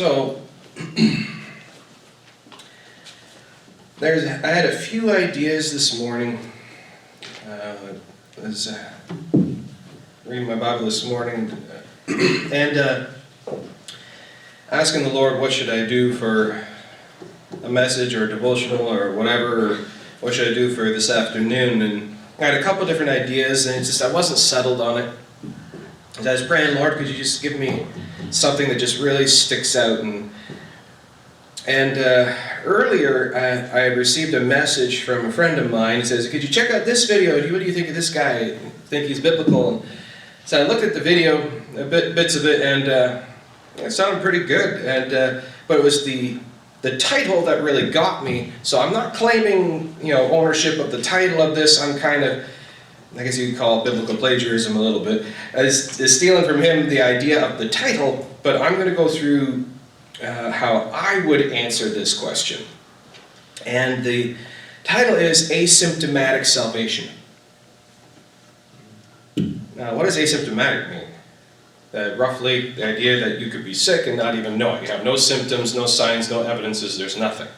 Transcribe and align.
so 0.00 0.40
there's, 3.98 4.24
I 4.24 4.46
had 4.46 4.64
a 4.64 4.74
few 4.74 5.10
ideas 5.10 5.74
this 5.74 6.00
morning. 6.00 6.38
Uh, 7.46 7.74
was 8.40 8.68
uh, 8.68 8.92
reading 10.24 10.48
my 10.48 10.54
Bible 10.54 10.86
this 10.86 11.06
morning 11.06 11.50
uh, 11.50 12.12
and 12.50 12.78
uh, 12.78 13.06
asking 14.70 15.02
the 15.02 15.10
Lord, 15.10 15.38
what 15.38 15.52
should 15.52 15.68
I 15.68 15.84
do 15.84 16.14
for 16.14 16.64
a 17.62 17.68
message 17.68 18.14
or 18.14 18.24
a 18.24 18.28
devotional 18.28 18.88
or 18.88 19.12
whatever, 19.12 19.72
or 19.72 19.78
what 20.22 20.32
should 20.32 20.48
I 20.48 20.54
do 20.54 20.74
for 20.74 20.84
this 20.84 21.10
afternoon? 21.10 21.82
And 21.82 22.16
I 22.38 22.46
had 22.46 22.54
a 22.54 22.62
couple 22.62 22.86
different 22.86 23.10
ideas, 23.10 23.66
and 23.66 23.84
just 23.84 24.00
I 24.00 24.10
wasn't 24.10 24.38
settled 24.38 24.80
on 24.80 24.96
it. 24.96 25.14
As 26.20 26.26
I 26.26 26.32
was 26.32 26.42
praying, 26.42 26.76
Lord, 26.76 26.98
could 26.98 27.08
you 27.08 27.14
just 27.14 27.42
give 27.42 27.58
me 27.58 27.86
something 28.30 28.68
that 28.68 28.78
just 28.78 29.00
really 29.00 29.26
sticks 29.26 29.74
out? 29.74 30.00
And 30.00 30.30
and 31.66 31.96
uh, 31.96 32.36
earlier, 32.64 33.32
I, 33.34 33.78
I 33.78 33.82
had 33.84 33.96
received 33.96 34.34
a 34.34 34.40
message 34.40 35.02
from 35.02 35.24
a 35.24 35.32
friend 35.32 35.58
of 35.58 35.70
mine. 35.70 36.00
He 36.00 36.04
says, 36.04 36.28
"Could 36.28 36.42
you 36.42 36.50
check 36.50 36.70
out 36.70 36.84
this 36.84 37.06
video? 37.06 37.36
What 37.50 37.58
do 37.58 37.64
you 37.64 37.72
think 37.72 37.88
of 37.88 37.94
this 37.94 38.10
guy? 38.10 38.58
Think 38.86 39.08
he's 39.08 39.20
biblical?" 39.20 39.80
And 39.80 39.82
so 40.44 40.62
I 40.62 40.68
looked 40.68 40.84
at 40.84 40.92
the 40.92 41.00
video, 41.00 41.48
bit 41.74 42.14
bits 42.14 42.36
of 42.36 42.44
it, 42.44 42.60
and 42.60 42.88
uh, 42.90 43.22
it 43.76 43.90
sounded 43.90 44.22
pretty 44.22 44.44
good. 44.44 44.84
And 44.84 45.14
uh, 45.14 45.40
but 45.68 45.78
it 45.78 45.82
was 45.82 46.04
the 46.04 46.38
the 46.82 46.98
title 46.98 47.42
that 47.46 47.62
really 47.62 47.90
got 47.90 48.24
me. 48.24 48.52
So 48.62 48.78
I'm 48.78 48.92
not 48.92 49.14
claiming, 49.14 49.96
you 50.02 50.12
know, 50.12 50.30
ownership 50.30 50.78
of 50.78 50.90
the 50.90 51.00
title 51.00 51.40
of 51.40 51.54
this. 51.54 51.80
I'm 51.80 51.98
kind 51.98 52.24
of, 52.24 52.44
I 53.16 53.24
guess 53.24 53.36
you 53.36 53.50
could 53.50 53.58
call 53.58 53.80
it 53.80 53.84
biblical 53.84 54.16
plagiarism 54.16 54.76
a 54.76 54.80
little 54.80 55.00
bit, 55.00 55.26
is, 55.54 55.98
is 55.98 56.16
stealing 56.16 56.44
from 56.44 56.62
him 56.62 56.88
the 56.88 57.02
idea 57.02 57.44
of 57.44 57.58
the 57.58 57.68
title. 57.68 58.28
But 58.42 58.62
I'm 58.62 58.74
going 58.74 58.88
to 58.88 58.94
go 58.94 59.08
through 59.08 59.64
uh, 60.22 60.50
how 60.50 60.90
I 60.92 61.24
would 61.26 61.52
answer 61.52 61.88
this 61.88 62.18
question. 62.18 62.64
And 63.66 64.04
the 64.04 64.36
title 64.84 65.16
is 65.16 65.50
Asymptomatic 65.50 66.46
Salvation. 66.46 67.08
Now, 69.80 69.94
what 69.94 70.04
does 70.04 70.18
asymptomatic 70.18 70.90
mean? 70.90 71.06
Uh, 71.92 72.14
roughly, 72.16 72.72
the 72.72 72.86
idea 72.86 73.18
that 73.18 73.40
you 73.40 73.50
could 73.50 73.64
be 73.64 73.72
sick 73.72 74.06
and 74.06 74.16
not 74.16 74.34
even 74.34 74.58
know 74.58 74.74
it. 74.74 74.82
You 74.82 74.88
have 74.88 75.04
no 75.04 75.16
symptoms, 75.16 75.74
no 75.74 75.86
signs, 75.86 76.30
no 76.30 76.42
evidences, 76.42 76.98
there's 76.98 77.16
nothing. 77.16 77.48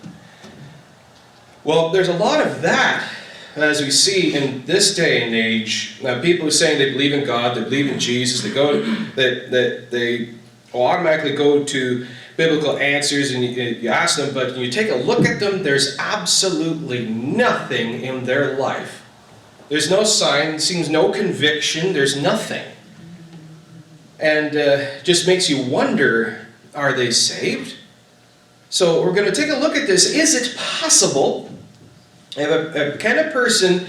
Well, 1.65 1.91
there's 1.91 2.09
a 2.09 2.17
lot 2.17 2.47
of 2.47 2.63
that, 2.63 3.09
as 3.57 3.81
we 3.81 3.91
see 3.91 4.35
in 4.35 4.65
this 4.65 4.95
day 4.95 5.25
and 5.25 5.35
age. 5.35 5.99
Now, 6.03 6.21
people 6.21 6.47
are 6.47 6.53
saying 6.53 6.79
they 6.79 6.93
believe 6.93 7.13
in 7.13 7.25
God, 7.25 7.57
they 7.57 7.65
believe 7.65 7.89
in 7.89 7.99
Jesus, 7.99 8.43
they 8.43 8.53
go, 8.53 8.81
that, 8.81 9.51
that 9.51 9.91
they 9.91 10.35
automatically 10.75 11.35
go 11.35 11.65
to 11.65 12.07
biblical 12.37 12.79
answers 12.79 13.33
and 13.33 13.45
you, 13.45 13.51
you 13.51 13.89
ask 13.89 14.17
them, 14.17 14.33
but 14.33 14.57
you 14.57 14.71
take 14.71 14.91
a 14.91 14.97
look 14.97 15.27
at 15.27 15.39
them, 15.39 15.63
there's 15.63 15.99
absolutely 15.99 17.07
nothing 17.07 18.03
in 18.03 18.25
their 18.25 18.57
life. 18.59 19.05
There's 19.69 19.91
no 19.91 20.05
sign, 20.05 20.59
seems 20.59 20.89
no 20.89 21.13
conviction, 21.13 21.93
there's 21.93 22.21
nothing 22.21 22.65
and 24.23 24.57
uh, 24.57 25.03
just 25.03 25.27
makes 25.27 25.51
you 25.51 25.67
wonder 25.67 26.47
are 26.75 26.95
they 26.95 27.11
saved? 27.11 27.77
So 28.71 29.03
we're 29.03 29.13
going 29.13 29.31
to 29.31 29.39
take 29.39 29.51
a 29.51 29.59
look 29.59 29.77
at 29.77 29.87
this. 29.87 30.07
Is 30.07 30.35
it 30.35 30.57
possible 30.57 31.51
a, 32.37 32.97
can 32.99 33.19
a 33.19 33.31
person 33.31 33.87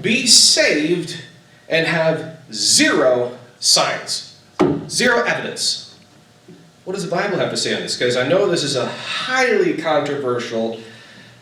be 0.00 0.26
saved 0.26 1.22
and 1.68 1.86
have 1.86 2.38
zero 2.52 3.36
signs, 3.58 4.40
zero 4.88 5.22
evidence? 5.24 5.98
What 6.84 6.94
does 6.94 7.04
the 7.04 7.10
Bible 7.10 7.38
have 7.38 7.50
to 7.50 7.56
say 7.56 7.74
on 7.74 7.82
this? 7.82 7.96
Because 7.96 8.16
I 8.16 8.26
know 8.26 8.48
this 8.48 8.64
is 8.64 8.76
a 8.76 8.88
highly 8.88 9.76
controversial, 9.76 10.80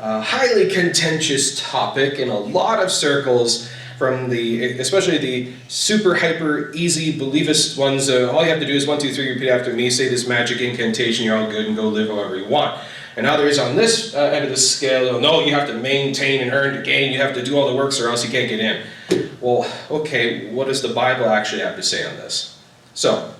uh, 0.00 0.20
highly 0.20 0.70
contentious 0.70 1.60
topic 1.70 2.18
in 2.18 2.28
a 2.28 2.38
lot 2.38 2.82
of 2.82 2.90
circles 2.90 3.70
from 3.96 4.28
the, 4.30 4.78
especially 4.78 5.18
the 5.18 5.52
super 5.66 6.14
hyper 6.14 6.70
easy 6.72 7.18
believist 7.18 7.76
ones. 7.76 8.08
Uh, 8.08 8.30
all 8.32 8.44
you 8.44 8.50
have 8.50 8.60
to 8.60 8.66
do 8.66 8.74
is 8.74 8.86
one, 8.86 8.98
two, 8.98 9.12
three, 9.12 9.30
repeat 9.30 9.50
after 9.50 9.72
me, 9.72 9.90
say 9.90 10.08
this 10.08 10.28
magic 10.28 10.60
incantation, 10.60 11.24
you're 11.24 11.36
all 11.36 11.50
good, 11.50 11.66
and 11.66 11.74
go 11.74 11.88
live 11.88 12.08
however 12.08 12.36
you 12.36 12.46
want. 12.46 12.78
And 13.18 13.26
others 13.26 13.58
on 13.58 13.74
this 13.74 14.14
uh, 14.14 14.26
end 14.26 14.44
of 14.44 14.50
the 14.52 14.56
scale, 14.56 15.20
no, 15.20 15.40
you 15.40 15.52
have 15.52 15.66
to 15.66 15.74
maintain 15.74 16.40
and 16.40 16.52
earn 16.52 16.72
to 16.74 16.82
gain, 16.82 17.12
you 17.12 17.20
have 17.20 17.34
to 17.34 17.44
do 17.44 17.58
all 17.58 17.68
the 17.68 17.74
works 17.74 18.00
or 18.00 18.08
else 18.08 18.24
you 18.24 18.30
can't 18.30 18.48
get 18.48 18.60
in. 18.60 19.30
Well, 19.40 19.68
okay, 19.90 20.48
what 20.52 20.68
does 20.68 20.82
the 20.82 20.94
Bible 20.94 21.26
actually 21.28 21.62
have 21.62 21.74
to 21.74 21.82
say 21.82 22.08
on 22.08 22.14
this? 22.14 22.62
So, 22.94 23.34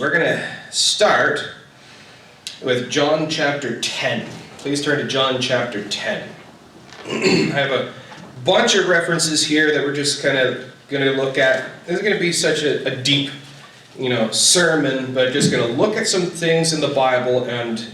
we're 0.00 0.10
going 0.10 0.24
to 0.24 0.50
start 0.70 1.46
with 2.64 2.90
John 2.90 3.28
chapter 3.28 3.78
10. 3.78 4.26
Please 4.56 4.82
turn 4.82 4.98
to 5.00 5.06
John 5.06 5.38
chapter 5.38 5.86
10. 5.86 6.26
I 7.04 7.10
have 7.50 7.72
a 7.72 7.92
bunch 8.42 8.74
of 8.74 8.88
references 8.88 9.46
here 9.46 9.70
that 9.74 9.84
we're 9.84 9.94
just 9.94 10.22
kind 10.22 10.38
of 10.38 10.72
going 10.88 11.04
to 11.04 11.22
look 11.22 11.36
at. 11.36 11.68
This 11.84 11.96
is 11.96 12.02
going 12.02 12.14
to 12.14 12.20
be 12.20 12.32
such 12.32 12.62
a, 12.62 12.90
a 12.90 13.02
deep, 13.02 13.30
you 13.98 14.08
know, 14.08 14.30
sermon, 14.30 15.12
but 15.12 15.34
just 15.34 15.52
going 15.52 15.66
to 15.68 15.74
look 15.74 15.94
at 15.94 16.06
some 16.06 16.22
things 16.22 16.72
in 16.72 16.80
the 16.80 16.88
Bible. 16.88 17.44
And 17.44 17.86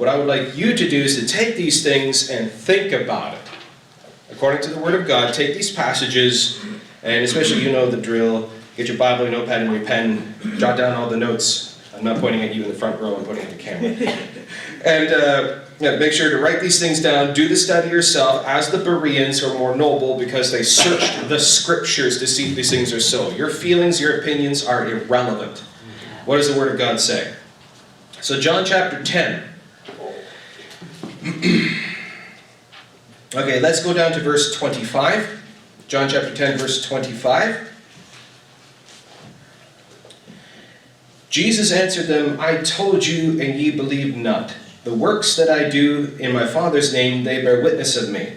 what 0.00 0.08
I 0.08 0.16
would 0.16 0.26
like 0.26 0.56
you 0.56 0.74
to 0.74 0.88
do 0.88 1.02
is 1.02 1.20
to 1.20 1.28
take 1.28 1.56
these 1.56 1.82
things 1.82 2.30
and 2.30 2.50
think 2.50 2.90
about 2.92 3.34
it. 3.34 3.40
According 4.30 4.62
to 4.62 4.70
the 4.70 4.80
Word 4.80 4.94
of 4.94 5.06
God, 5.06 5.34
take 5.34 5.54
these 5.54 5.70
passages, 5.70 6.58
and 7.02 7.22
especially 7.22 7.62
you 7.62 7.70
know 7.70 7.90
the 7.90 8.00
drill. 8.00 8.48
Get 8.78 8.88
your 8.88 8.96
Bible, 8.96 9.24
your 9.24 9.32
notepad, 9.32 9.60
and 9.60 9.74
your 9.74 9.84
pen. 9.84 10.34
Jot 10.56 10.78
down 10.78 10.96
all 10.96 11.10
the 11.10 11.18
notes. 11.18 11.78
I'm 11.94 12.02
not 12.02 12.18
pointing 12.18 12.40
at 12.40 12.54
you 12.54 12.62
in 12.62 12.70
the 12.70 12.74
front 12.74 12.98
row. 12.98 13.14
I'm 13.14 13.26
pointing 13.26 13.44
at 13.44 13.50
the 13.50 13.58
camera. 13.58 13.90
and 14.86 15.12
uh, 15.12 15.64
yeah, 15.78 15.96
make 15.96 16.14
sure 16.14 16.30
to 16.30 16.38
write 16.38 16.62
these 16.62 16.80
things 16.80 17.02
down. 17.02 17.34
Do 17.34 17.46
the 17.46 17.54
study 17.56 17.90
yourself, 17.90 18.46
as 18.46 18.70
the 18.70 18.78
Bereans 18.78 19.40
who 19.40 19.52
are 19.52 19.58
more 19.58 19.76
noble 19.76 20.18
because 20.18 20.50
they 20.50 20.62
searched 20.62 21.28
the 21.28 21.38
scriptures 21.38 22.18
to 22.20 22.26
see 22.26 22.48
if 22.48 22.56
these 22.56 22.70
things 22.70 22.94
are 22.94 23.00
so. 23.00 23.32
Your 23.32 23.50
feelings, 23.50 24.00
your 24.00 24.18
opinions 24.18 24.64
are 24.64 24.88
irrelevant. 24.88 25.58
What 26.24 26.38
does 26.38 26.50
the 26.50 26.58
Word 26.58 26.72
of 26.72 26.78
God 26.78 27.00
say? 27.00 27.34
So, 28.22 28.40
John 28.40 28.64
chapter 28.64 29.04
10. 29.04 29.49
okay, 33.34 33.60
let's 33.60 33.84
go 33.84 33.92
down 33.92 34.12
to 34.12 34.20
verse 34.20 34.56
25. 34.56 35.38
John 35.86 36.08
chapter 36.08 36.34
10, 36.34 36.56
verse 36.56 36.86
25. 36.86 37.68
Jesus 41.28 41.72
answered 41.72 42.06
them, 42.06 42.40
I 42.40 42.58
told 42.58 43.06
you, 43.06 43.40
and 43.40 43.60
ye 43.60 43.70
believe 43.70 44.16
not. 44.16 44.54
The 44.84 44.94
works 44.94 45.36
that 45.36 45.50
I 45.50 45.68
do 45.68 46.16
in 46.18 46.32
my 46.32 46.46
Father's 46.46 46.92
name, 46.92 47.24
they 47.24 47.42
bear 47.42 47.62
witness 47.62 47.96
of 47.96 48.08
me. 48.08 48.32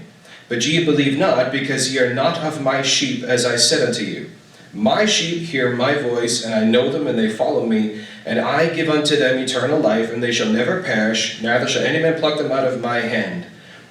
But 0.49 0.65
ye 0.65 0.83
believe 0.83 1.17
not, 1.17 1.51
because 1.51 1.93
ye 1.93 1.99
are 1.99 2.13
not 2.13 2.39
of 2.39 2.61
my 2.61 2.81
sheep, 2.81 3.23
as 3.23 3.45
I 3.45 3.55
said 3.55 3.87
unto 3.87 4.03
you. 4.03 4.29
My 4.73 5.05
sheep 5.05 5.49
hear 5.49 5.75
my 5.75 5.95
voice, 5.95 6.43
and 6.43 6.53
I 6.53 6.63
know 6.63 6.91
them, 6.91 7.05
and 7.05 7.17
they 7.17 7.29
follow 7.29 7.65
me. 7.65 8.03
And 8.25 8.39
I 8.39 8.73
give 8.73 8.89
unto 8.89 9.15
them 9.15 9.37
eternal 9.37 9.79
life, 9.79 10.11
and 10.11 10.23
they 10.23 10.31
shall 10.31 10.51
never 10.51 10.81
perish, 10.81 11.41
neither 11.41 11.67
shall 11.67 11.83
any 11.83 12.01
man 12.01 12.19
pluck 12.19 12.39
them 12.39 12.51
out 12.51 12.65
of 12.65 12.81
my 12.81 13.01
hand. 13.01 13.45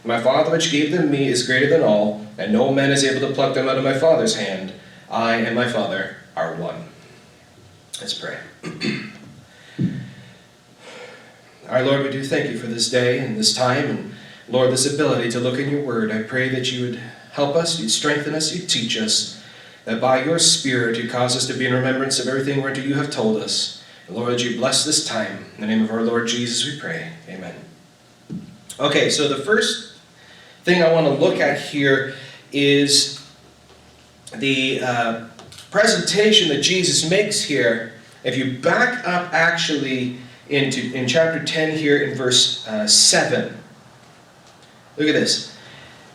My 0.04 0.20
Father 0.20 0.50
which 0.50 0.72
gave 0.72 0.90
them 0.90 1.10
me 1.10 1.28
is 1.28 1.46
greater 1.46 1.68
than 1.68 1.82
all, 1.82 2.26
and 2.36 2.52
no 2.52 2.72
man 2.72 2.90
is 2.90 3.04
able 3.04 3.26
to 3.28 3.34
pluck 3.34 3.54
them 3.54 3.68
out 3.68 3.78
of 3.78 3.84
my 3.84 3.96
Father's 3.96 4.34
hand. 4.36 4.72
I 5.08 5.36
and 5.36 5.54
my 5.54 5.68
Father 5.68 6.16
are 6.36 6.56
one. 6.56 6.86
Let's 8.00 8.14
pray. 8.14 8.38
Our 11.68 11.84
Lord, 11.84 12.02
we 12.02 12.10
do 12.10 12.24
thank 12.24 12.50
you 12.50 12.58
for 12.58 12.66
this 12.66 12.90
day 12.90 13.20
and 13.20 13.36
this 13.36 13.54
time, 13.54 13.84
and 13.84 14.14
Lord, 14.48 14.72
this 14.72 14.92
ability 14.92 15.30
to 15.30 15.40
look 15.40 15.60
in 15.60 15.70
your 15.70 15.84
word. 15.84 16.10
I 16.10 16.22
pray 16.22 16.48
that 16.48 16.72
you 16.72 16.86
would 16.86 17.00
help 17.32 17.54
us, 17.54 17.78
you'd 17.78 17.90
strengthen 17.90 18.34
us, 18.34 18.52
you'd 18.54 18.68
teach 18.68 18.96
us, 18.98 19.41
that 19.84 20.00
by 20.00 20.24
your 20.24 20.38
Spirit 20.38 20.96
you 20.96 21.08
cause 21.08 21.36
us 21.36 21.46
to 21.46 21.54
be 21.54 21.66
in 21.66 21.72
remembrance 21.72 22.18
of 22.18 22.28
everything 22.28 22.62
whereunto 22.62 22.80
you 22.80 22.94
have 22.94 23.10
told 23.10 23.40
us. 23.42 23.82
And 24.06 24.16
Lord, 24.16 24.40
you 24.40 24.56
bless 24.56 24.84
this 24.84 25.06
time. 25.06 25.46
In 25.56 25.60
the 25.60 25.66
name 25.66 25.82
of 25.82 25.90
our 25.90 26.02
Lord 26.02 26.28
Jesus, 26.28 26.64
we 26.64 26.80
pray. 26.80 27.10
Amen. 27.28 27.54
Okay, 28.78 29.10
so 29.10 29.28
the 29.28 29.44
first 29.44 29.96
thing 30.64 30.82
I 30.82 30.92
want 30.92 31.06
to 31.06 31.12
look 31.12 31.40
at 31.40 31.60
here 31.60 32.14
is 32.52 33.24
the 34.36 34.80
uh, 34.80 35.28
presentation 35.70 36.48
that 36.48 36.62
Jesus 36.62 37.08
makes 37.08 37.42
here. 37.42 37.94
If 38.24 38.36
you 38.36 38.58
back 38.58 39.06
up 39.06 39.32
actually 39.32 40.18
into 40.48 40.92
in 40.92 41.08
chapter 41.08 41.42
10 41.42 41.76
here 41.78 42.02
in 42.02 42.16
verse 42.16 42.66
uh, 42.68 42.86
7. 42.86 43.56
Look 44.96 45.08
at 45.08 45.12
this. 45.12 45.51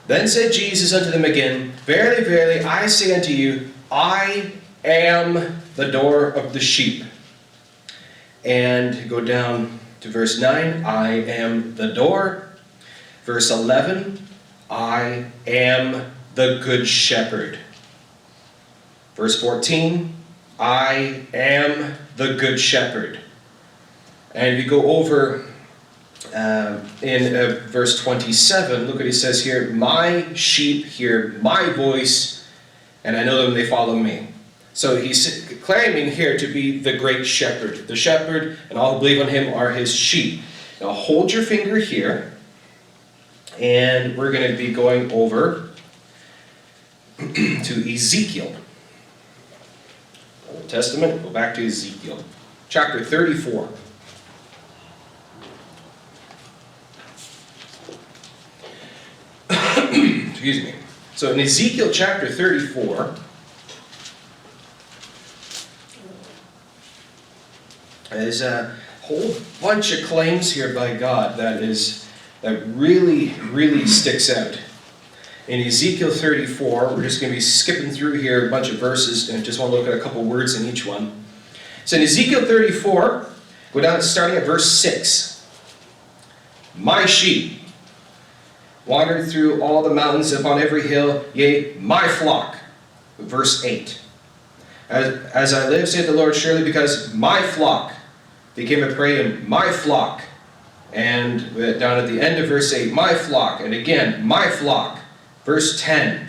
Then 0.08 0.28
said 0.28 0.54
Jesus 0.54 0.94
unto 0.94 1.12
them 1.12 1.26
again, 1.26 1.72
Verily, 1.86 2.24
verily, 2.24 2.66
I 2.66 2.88
say 2.88 3.14
unto 3.14 3.32
you, 3.32 3.70
I 3.92 4.54
am 4.84 5.62
the 5.76 5.92
door 5.92 6.30
of 6.30 6.54
the 6.54 6.60
sheep. 6.62 7.04
And 8.46 9.10
go 9.10 9.20
down 9.20 9.80
to 10.00 10.10
verse 10.10 10.40
9, 10.40 10.86
I 10.86 11.10
am 11.26 11.76
the 11.76 11.94
door. 11.94 12.48
Verse 13.26 13.52
11, 13.52 14.26
I 14.70 15.26
am 15.46 16.12
the 16.36 16.62
good 16.64 16.88
shepherd. 16.88 17.60
Verse 19.16 19.42
14, 19.42 20.14
I 20.60 21.24
am 21.34 21.96
the 22.16 22.36
good 22.36 22.60
shepherd. 22.60 23.20
And 24.34 24.58
we 24.58 24.64
go 24.64 24.98
over 24.98 25.46
um, 26.34 26.88
in 27.02 27.36
uh, 27.36 27.60
verse 27.68 28.02
27, 28.04 28.86
look 28.86 28.96
what 28.96 29.06
he 29.06 29.12
says 29.12 29.44
here 29.44 29.70
My 29.72 30.34
sheep 30.34 30.86
hear 30.86 31.38
my 31.42 31.70
voice, 31.72 32.48
and 33.04 33.16
I 33.16 33.24
know 33.24 33.44
them, 33.44 33.54
they 33.54 33.66
follow 33.66 33.96
me. 33.96 34.28
So 34.74 34.96
he's 34.96 35.48
claiming 35.64 36.12
here 36.12 36.38
to 36.38 36.48
be 36.54 36.80
the 36.80 36.98
great 36.98 37.26
shepherd. 37.26 37.88
The 37.88 37.96
shepherd 37.96 38.58
and 38.70 38.78
all 38.78 38.94
who 38.94 39.00
believe 39.00 39.22
on 39.22 39.28
him 39.28 39.54
are 39.54 39.72
his 39.72 39.94
sheep. 39.94 40.42
Now 40.80 40.94
hold 40.94 41.34
your 41.34 41.44
finger 41.44 41.78
here, 41.78 42.34
and 43.60 44.16
we're 44.16 44.32
going 44.32 44.52
to 44.52 44.58
be 44.58 44.72
going 44.72 45.12
over 45.12 45.70
to 47.18 47.94
Ezekiel. 47.94 48.56
Old 50.54 50.70
Testament, 50.70 51.24
go 51.24 51.30
back 51.30 51.56
to 51.56 51.66
Ezekiel, 51.66 52.24
chapter 52.70 53.04
34. 53.04 53.70
Excuse 60.38 60.66
me. 60.66 60.76
So 61.16 61.32
in 61.32 61.40
Ezekiel 61.40 61.90
chapter 61.92 62.30
34, 62.30 63.16
there's 68.12 68.42
a 68.44 68.76
whole 69.02 69.34
bunch 69.60 69.92
of 69.92 70.06
claims 70.06 70.52
here 70.52 70.76
by 70.76 70.96
God 70.96 71.40
that 71.40 71.64
is 71.64 72.08
that 72.44 72.64
really, 72.68 73.30
really 73.50 73.88
sticks 73.88 74.30
out. 74.30 74.62
In 75.48 75.60
Ezekiel 75.66 76.12
34, 76.12 76.90
we're 76.90 77.02
just 77.02 77.20
going 77.20 77.34
to 77.34 77.38
be 77.38 77.42
skipping 77.42 77.90
through 77.90 78.22
here 78.22 78.48
a 78.48 78.52
bunch 78.52 78.70
of 78.70 78.76
verses 78.76 79.30
and 79.30 79.44
just 79.44 79.60
want 79.60 79.72
to 79.72 79.78
look 79.80 79.88
at 79.88 79.96
a 79.96 80.00
couple 80.00 80.24
words 80.24 80.54
in 80.54 80.70
each 80.70 80.86
one. 80.86 81.26
So 81.86 81.98
in 81.98 82.04
Ezekiel 82.04 82.46
34, 82.46 83.28
go 83.74 83.82
down 83.82 84.04
starting 84.04 84.38
at 84.38 84.46
verse 84.46 84.72
6. 84.72 85.50
My 86.76 87.08
sheep 87.08 87.57
wandered 88.88 89.30
through 89.30 89.62
all 89.62 89.84
the 89.84 89.94
mountains 89.94 90.32
upon 90.32 90.60
every 90.60 90.88
hill, 90.88 91.26
yea, 91.34 91.74
my 91.80 92.08
flock. 92.08 92.58
Verse 93.20 93.64
8. 93.64 94.02
As, 94.90 95.26
as 95.34 95.54
I 95.54 95.68
live, 95.68 95.90
saith 95.90 96.08
the 96.08 96.14
Lord, 96.14 96.36
surely 96.36 96.64
because 96.64 97.14
my 97.14 97.42
flock 97.42 97.94
became 98.56 98.84
a 98.84 98.94
prey 98.94 99.26
in 99.26 99.48
my 99.48 99.72
flock. 99.72 100.22
And 100.94 101.40
down 101.80 102.00
at 102.00 102.08
the 102.08 102.22
end 102.22 102.42
of 102.42 102.48
verse 102.48 102.74
8, 102.74 102.94
my 102.94 103.14
flock, 103.14 103.60
and 103.60 103.74
again, 103.74 104.26
my 104.26 104.50
flock. 104.50 105.00
Verse 105.46 105.82
10 105.82 106.28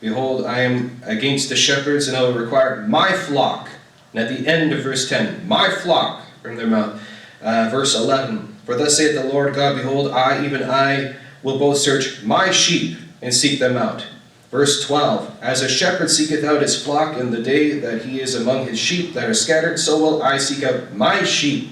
Behold, 0.00 0.44
I 0.44 0.60
am 0.62 1.00
against 1.04 1.48
the 1.48 1.54
shepherds, 1.54 2.08
and 2.08 2.16
I 2.16 2.22
will 2.22 2.32
require 2.32 2.84
my 2.88 3.12
flock. 3.12 3.68
And 4.12 4.24
at 4.24 4.36
the 4.36 4.48
end 4.50 4.72
of 4.72 4.82
verse 4.82 5.08
10, 5.08 5.46
my 5.46 5.70
flock 5.70 6.24
from 6.42 6.56
their 6.56 6.66
mouth. 6.66 7.00
Uh, 7.40 7.68
verse 7.70 7.96
11 7.96 8.56
For 8.64 8.76
thus 8.76 8.96
saith 8.96 9.14
the 9.14 9.24
Lord 9.24 9.54
God, 9.54 9.76
Behold, 9.76 10.10
I, 10.10 10.44
even 10.44 10.62
I, 10.64 11.14
will 11.42 11.58
both 11.58 11.78
search 11.78 12.22
my 12.22 12.50
sheep 12.50 12.98
and 13.20 13.32
seek 13.32 13.58
them 13.58 13.76
out. 13.76 14.06
Verse 14.50 14.86
12 14.86 15.38
As 15.40 15.62
a 15.62 15.68
shepherd 15.68 16.10
seeketh 16.10 16.44
out 16.44 16.62
his 16.62 16.82
flock 16.82 17.16
in 17.16 17.30
the 17.30 17.42
day 17.42 17.78
that 17.78 18.04
he 18.04 18.20
is 18.20 18.34
among 18.34 18.66
his 18.66 18.78
sheep 18.78 19.14
that 19.14 19.28
are 19.28 19.34
scattered, 19.34 19.78
so 19.78 19.98
will 19.98 20.22
I 20.22 20.38
seek 20.38 20.62
out 20.62 20.92
my 20.94 21.24
sheep. 21.24 21.70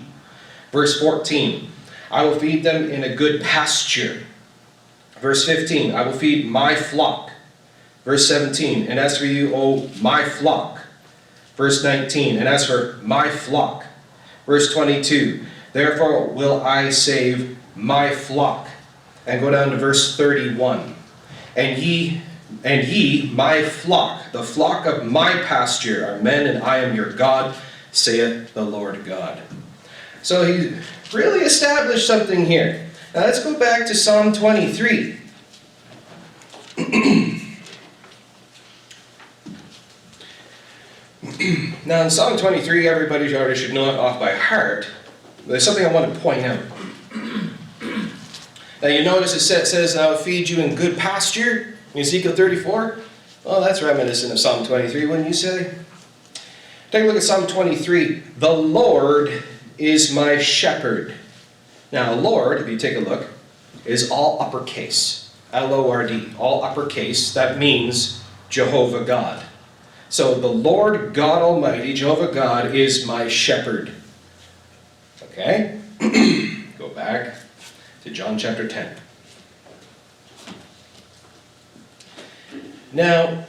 Verse 0.73 0.99
14 1.01 1.69
I 2.11 2.25
will 2.25 2.39
feed 2.39 2.65
them 2.65 2.91
in 2.91 3.05
a 3.05 3.15
good 3.15 3.43
pasture. 3.43 4.23
Verse 5.21 5.45
15 5.47 5.95
I 5.95 6.03
will 6.03 6.13
feed 6.13 6.47
my 6.47 6.75
flock. 6.75 7.31
Verse 8.05 8.27
17 8.27 8.89
And 8.89 8.99
as 8.99 9.19
for 9.19 9.27
you, 9.27 9.55
O 9.55 9.89
my 10.01 10.25
flock. 10.25 10.81
Verse 11.57 11.85
19 11.85 12.39
And 12.39 12.49
as 12.49 12.67
for 12.67 12.99
my 13.03 13.29
flock. 13.29 13.85
Verse 14.47 14.73
22 14.73 15.45
Therefore 15.73 16.29
will 16.29 16.63
I 16.63 16.91
save 16.91 17.59
my 17.77 18.11
flock. 18.11 18.70
And 19.27 19.41
go 19.41 19.51
down 19.51 19.71
to 19.71 19.77
verse 19.77 20.17
31. 20.17 20.95
And 21.57 21.79
ye 21.79 22.23
and 22.65 22.87
ye, 22.87 23.31
my 23.33 23.63
flock, 23.63 24.33
the 24.33 24.43
flock 24.43 24.87
of 24.87 25.07
my 25.07 25.33
pasture, 25.45 26.07
are 26.07 26.21
men, 26.21 26.47
and 26.47 26.63
I 26.63 26.79
am 26.79 26.95
your 26.95 27.13
God, 27.13 27.55
saith 27.93 28.53
the 28.55 28.65
Lord 28.65 29.05
God. 29.05 29.41
So 30.23 30.45
he 30.45 30.77
really 31.13 31.41
established 31.41 32.07
something 32.07 32.45
here. 32.45 32.89
Now 33.15 33.23
let's 33.23 33.43
go 33.43 33.59
back 33.59 33.87
to 33.87 33.95
Psalm 33.95 34.33
23. 34.33 35.17
now 41.87 42.03
in 42.03 42.11
Psalm 42.11 42.37
23, 42.37 42.89
everybody 42.89 43.35
already 43.35 43.59
should 43.59 43.73
know 43.73 43.89
it 43.89 43.99
off 43.99 44.21
by 44.21 44.35
heart. 44.35 44.87
There's 45.47 45.65
something 45.65 45.85
I 45.85 45.93
want 45.93 46.13
to 46.13 46.21
point 46.21 46.45
out. 46.45 46.61
Now 48.83 48.89
you 48.89 49.05
notice 49.05 49.35
it 49.35 49.41
says, 49.67 49.97
I 49.97 50.11
will 50.11 50.17
feed 50.17 50.49
you 50.49 50.63
in 50.63 50.75
good 50.75 50.97
pasture. 50.97 51.75
In 51.95 52.01
Ezekiel 52.01 52.35
34? 52.35 52.99
Well, 53.45 53.61
that's 53.61 53.83
reminiscent 53.83 54.33
of 54.33 54.39
Psalm 54.39 54.65
23, 54.67 55.07
wouldn't 55.07 55.29
you 55.29 55.35
say? 55.35 55.75
Take 56.91 57.05
a 57.05 57.07
look 57.07 57.17
at 57.17 57.23
Psalm 57.23 57.47
23. 57.47 58.23
The 58.39 58.53
Lord 58.53 59.43
is 59.77 60.15
my 60.15 60.39
shepherd. 60.39 61.15
Now, 61.93 62.15
Lord, 62.15 62.61
if 62.61 62.69
you 62.69 62.79
take 62.79 62.97
a 62.97 63.01
look, 63.01 63.27
is 63.85 64.11
all 64.11 64.41
uppercase. 64.41 65.35
L 65.53 65.75
O 65.75 65.91
R 65.91 66.07
D, 66.07 66.29
all 66.39 66.63
uppercase. 66.63 67.35
That 67.35 67.59
means 67.59 68.23
Jehovah 68.49 69.05
God. 69.05 69.43
So 70.09 70.35
the 70.35 70.49
Lord 70.49 71.13
God 71.13 71.43
Almighty, 71.43 71.93
Jehovah 71.95 72.33
God, 72.33 72.75
is 72.75 73.07
my 73.07 73.29
shepherd. 73.29 73.93
Okay? 75.23 75.81
Go 76.79 76.89
back 76.89 77.40
to 78.03 78.11
John 78.11 78.39
chapter 78.39 78.67
10. 78.67 78.97
Now, 82.93 83.45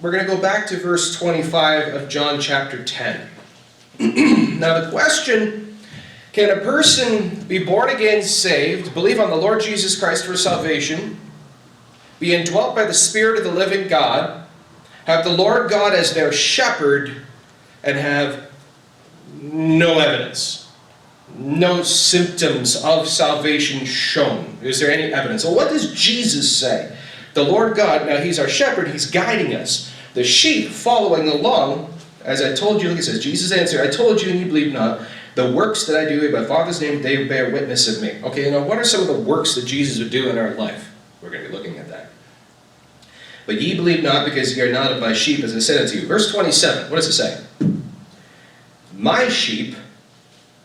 we're 0.00 0.12
going 0.12 0.24
to 0.24 0.30
go 0.34 0.40
back 0.40 0.66
to 0.68 0.76
verse 0.76 1.18
25 1.18 1.94
of 1.94 2.08
John 2.08 2.40
chapter 2.40 2.84
10. 2.84 3.28
now, 4.58 4.80
the 4.80 4.90
question 4.90 5.78
can 6.32 6.56
a 6.56 6.60
person 6.60 7.42
be 7.44 7.64
born 7.64 7.90
again, 7.90 8.22
saved, 8.22 8.94
believe 8.94 9.18
on 9.18 9.30
the 9.30 9.36
Lord 9.36 9.60
Jesus 9.60 9.98
Christ 9.98 10.24
for 10.24 10.36
salvation, 10.36 11.18
be 12.20 12.34
indwelt 12.34 12.76
by 12.76 12.84
the 12.84 12.94
Spirit 12.94 13.38
of 13.38 13.44
the 13.44 13.52
living 13.52 13.88
God, 13.88 14.46
have 15.06 15.24
the 15.24 15.32
Lord 15.32 15.68
God 15.68 15.92
as 15.92 16.14
their 16.14 16.30
shepherd, 16.30 17.22
and 17.82 17.96
have 17.96 18.48
no 19.42 19.98
evidence? 19.98 20.69
No 21.36 21.82
symptoms 21.82 22.82
of 22.84 23.08
salvation 23.08 23.86
shown. 23.86 24.58
Is 24.62 24.78
there 24.78 24.90
any 24.90 25.12
evidence? 25.12 25.44
Well, 25.44 25.54
what 25.54 25.70
does 25.70 25.94
Jesus 25.94 26.54
say? 26.54 26.96
The 27.34 27.42
Lord 27.42 27.76
God, 27.76 28.06
now 28.06 28.18
He's 28.18 28.38
our 28.38 28.48
shepherd, 28.48 28.88
He's 28.88 29.10
guiding 29.10 29.54
us. 29.54 29.92
The 30.14 30.24
sheep 30.24 30.70
following 30.70 31.28
along, 31.28 31.92
as 32.24 32.42
I 32.42 32.54
told 32.54 32.82
you, 32.82 32.88
look, 32.88 32.98
it 32.98 33.04
says, 33.04 33.22
Jesus 33.22 33.52
answered, 33.52 33.86
I 33.86 33.90
told 33.90 34.20
you 34.20 34.30
and 34.30 34.40
you 34.40 34.46
believe 34.46 34.72
not. 34.72 35.00
The 35.36 35.52
works 35.52 35.86
that 35.86 35.96
I 35.96 36.08
do 36.08 36.26
in 36.26 36.32
my 36.32 36.44
Father's 36.44 36.80
name, 36.80 37.02
they 37.02 37.26
bear 37.28 37.50
witness 37.50 37.88
of 37.88 38.02
me. 38.02 38.20
Okay, 38.24 38.50
now 38.50 38.62
what 38.64 38.78
are 38.78 38.84
some 38.84 39.00
of 39.00 39.06
the 39.06 39.18
works 39.18 39.54
that 39.54 39.64
Jesus 39.64 39.98
would 39.98 40.10
do 40.10 40.28
in 40.28 40.36
our 40.36 40.54
life? 40.54 40.92
We're 41.22 41.30
going 41.30 41.44
to 41.44 41.48
be 41.48 41.56
looking 41.56 41.78
at 41.78 41.88
that. 41.88 42.10
But 43.46 43.60
ye 43.60 43.74
believe 43.74 44.02
not 44.02 44.24
because 44.24 44.56
ye 44.56 44.62
are 44.62 44.72
not 44.72 44.92
of 44.92 45.00
my 45.00 45.12
sheep, 45.12 45.44
as 45.44 45.54
I 45.54 45.60
said 45.60 45.82
unto 45.82 45.98
you. 45.98 46.06
Verse 46.06 46.32
27, 46.32 46.90
what 46.90 46.96
does 46.96 47.06
it 47.06 47.12
say? 47.12 47.44
My 48.92 49.28
sheep, 49.28 49.76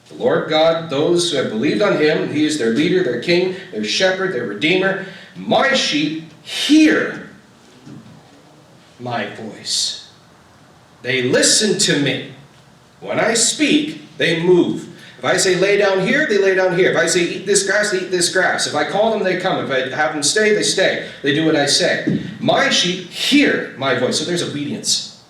the 0.07 0.15
Lord 0.15 0.49
God, 0.49 0.89
those 0.89 1.31
who 1.31 1.37
have 1.37 1.49
believed 1.49 1.81
on 1.81 1.97
him, 1.97 2.31
he 2.31 2.45
is 2.45 2.57
their 2.57 2.71
leader, 2.71 3.03
their 3.03 3.21
king, 3.21 3.55
their 3.71 3.83
shepherd, 3.83 4.33
their 4.33 4.45
redeemer. 4.45 5.05
My 5.35 5.73
sheep 5.73 6.31
hear 6.43 7.29
my 8.99 9.27
voice. 9.35 10.11
They 11.01 11.23
listen 11.23 11.79
to 11.79 12.01
me. 12.01 12.33
When 12.99 13.19
I 13.19 13.33
speak, 13.33 14.01
they 14.17 14.41
move. 14.41 14.89
If 15.17 15.25
I 15.25 15.37
say 15.37 15.55
lay 15.55 15.77
down 15.77 16.01
here, 16.01 16.27
they 16.27 16.37
lay 16.37 16.55
down 16.55 16.77
here. 16.77 16.91
If 16.91 16.97
I 16.97 17.07
say 17.07 17.23
eat 17.23 17.45
this 17.45 17.65
grass, 17.65 17.91
they 17.91 18.01
eat 18.01 18.11
this 18.11 18.31
grass. 18.31 18.67
If 18.67 18.75
I 18.75 18.89
call 18.89 19.11
them, 19.11 19.23
they 19.23 19.39
come. 19.39 19.65
If 19.65 19.71
I 19.71 19.95
have 19.95 20.13
them 20.13 20.23
stay, 20.23 20.53
they 20.53 20.63
stay. 20.63 21.09
They 21.23 21.33
do 21.33 21.45
what 21.45 21.55
I 21.55 21.65
say. 21.65 22.21
My 22.39 22.69
sheep 22.69 23.09
hear 23.09 23.73
my 23.77 23.97
voice. 23.97 24.19
So 24.19 24.25
there's 24.25 24.43
obedience. 24.43 25.23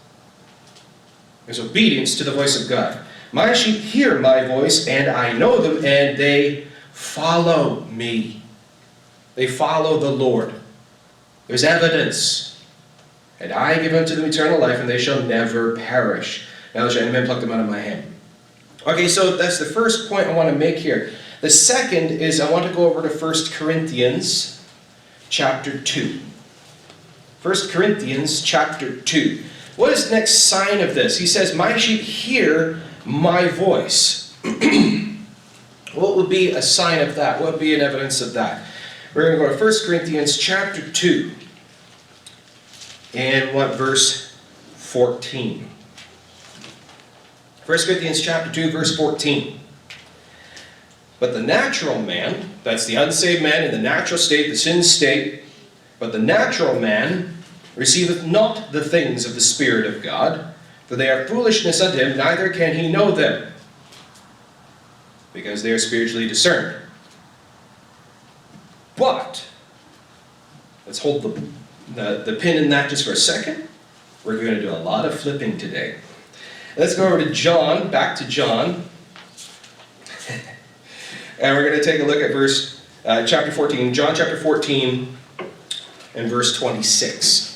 There's 1.45 1.59
obedience 1.59 2.17
to 2.17 2.23
the 2.23 2.31
voice 2.31 2.61
of 2.61 2.67
God. 2.69 3.04
My 3.35 3.51
sheep 3.51 3.81
hear 3.81 4.17
my 4.17 4.47
voice, 4.47 4.87
and 4.87 5.11
I 5.11 5.33
know 5.33 5.57
them, 5.57 5.83
and 5.83 6.17
they 6.17 6.67
follow 6.93 7.81
me. 7.81 8.41
They 9.35 9.45
follow 9.45 9.99
the 9.99 10.09
Lord. 10.09 10.53
There's 11.47 11.65
evidence. 11.65 12.63
And 13.41 13.51
I 13.51 13.77
give 13.79 13.93
unto 13.93 14.15
them 14.15 14.23
eternal 14.23 14.57
life, 14.57 14.79
and 14.79 14.89
they 14.89 14.97
shall 14.97 15.21
never 15.21 15.75
perish. 15.75 16.47
Now 16.73 16.87
shall 16.87 17.01
any 17.01 17.11
man 17.11 17.25
pluck 17.25 17.41
them 17.41 17.51
out 17.51 17.59
of 17.59 17.69
my 17.69 17.79
hand. 17.79 18.05
Okay, 18.87 19.09
so 19.09 19.35
that's 19.35 19.59
the 19.59 19.65
first 19.65 20.07
point 20.07 20.27
I 20.27 20.33
want 20.33 20.47
to 20.47 20.55
make 20.55 20.77
here. 20.77 21.11
The 21.41 21.49
second 21.49 22.11
is 22.11 22.39
I 22.39 22.49
want 22.49 22.65
to 22.65 22.73
go 22.73 22.85
over 22.85 23.05
to 23.05 23.13
1 23.13 23.33
Corinthians 23.51 24.65
chapter 25.27 25.77
2. 25.77 26.21
1 27.41 27.55
Corinthians 27.69 28.41
chapter 28.41 28.95
2. 28.95 29.43
What 29.75 29.91
is 29.91 30.07
the 30.07 30.15
next 30.15 30.45
sign 30.45 30.79
of 30.79 30.95
this? 30.95 31.17
He 31.17 31.27
says, 31.27 31.53
My 31.53 31.75
sheep 31.75 31.99
hear 31.99 32.81
my 33.05 33.47
voice. 33.47 34.33
what 35.93 36.15
would 36.15 36.29
be 36.29 36.51
a 36.51 36.61
sign 36.61 37.07
of 37.07 37.15
that? 37.15 37.39
What 37.39 37.53
would 37.53 37.59
be 37.59 37.75
an 37.75 37.81
evidence 37.81 38.21
of 38.21 38.33
that? 38.33 38.65
We're 39.13 39.37
going 39.37 39.39
to 39.39 39.47
go 39.47 39.57
to 39.57 39.63
1 39.63 39.73
Corinthians 39.85 40.37
chapter 40.37 40.91
2 40.91 41.31
and 43.13 43.55
what 43.55 43.75
verse 43.75 44.35
14. 44.75 45.69
1 47.65 47.77
Corinthians 47.85 48.21
chapter 48.21 48.51
2, 48.51 48.71
verse 48.71 48.95
14. 48.97 49.59
But 51.19 51.33
the 51.33 51.41
natural 51.41 52.01
man, 52.01 52.51
that's 52.63 52.85
the 52.85 52.95
unsaved 52.95 53.41
man 53.41 53.63
in 53.63 53.71
the 53.71 53.79
natural 53.79 54.17
state, 54.17 54.49
the 54.49 54.55
sin 54.55 54.83
state, 54.83 55.43
but 55.97 56.11
the 56.11 56.19
natural 56.19 56.79
man 56.79 57.37
receiveth 57.75 58.25
not 58.25 58.71
the 58.71 58.83
things 58.83 59.25
of 59.25 59.33
the 59.33 59.41
Spirit 59.41 59.85
of 59.85 60.03
God, 60.03 60.53
for 60.87 60.95
they 60.95 61.09
are 61.09 61.27
foolishness 61.27 61.81
unto 61.81 61.97
him, 61.97 62.17
neither 62.17 62.49
can 62.49 62.75
he 62.75 62.91
know 62.91 63.11
them, 63.11 63.51
because 65.33 65.63
they 65.63 65.71
are 65.71 65.79
spiritually 65.79 66.27
discerned. 66.27 66.81
But, 68.95 69.45
let's 70.85 70.99
hold 70.99 71.23
the, 71.23 71.41
the, 71.93 72.23
the 72.31 72.37
pin 72.39 72.63
in 72.63 72.69
that 72.69 72.89
just 72.89 73.05
for 73.05 73.11
a 73.11 73.17
second. 73.17 73.67
We're 74.23 74.41
going 74.41 74.55
to 74.55 74.61
do 74.61 74.69
a 74.69 74.77
lot 74.77 75.05
of 75.05 75.19
flipping 75.19 75.57
today. 75.57 75.97
Let's 76.77 76.95
go 76.95 77.07
over 77.07 77.23
to 77.23 77.31
John, 77.31 77.89
back 77.91 78.17
to 78.17 78.27
John. 78.27 78.83
and 81.39 81.55
we're 81.55 81.67
going 81.69 81.79
to 81.79 81.83
take 81.83 82.01
a 82.01 82.05
look 82.05 82.21
at 82.21 82.31
verse, 82.31 82.85
uh, 83.05 83.25
chapter 83.25 83.51
14, 83.51 83.93
John 83.93 84.15
chapter 84.15 84.37
14 84.37 85.15
and 86.15 86.29
verse 86.29 86.57
26. 86.57 87.54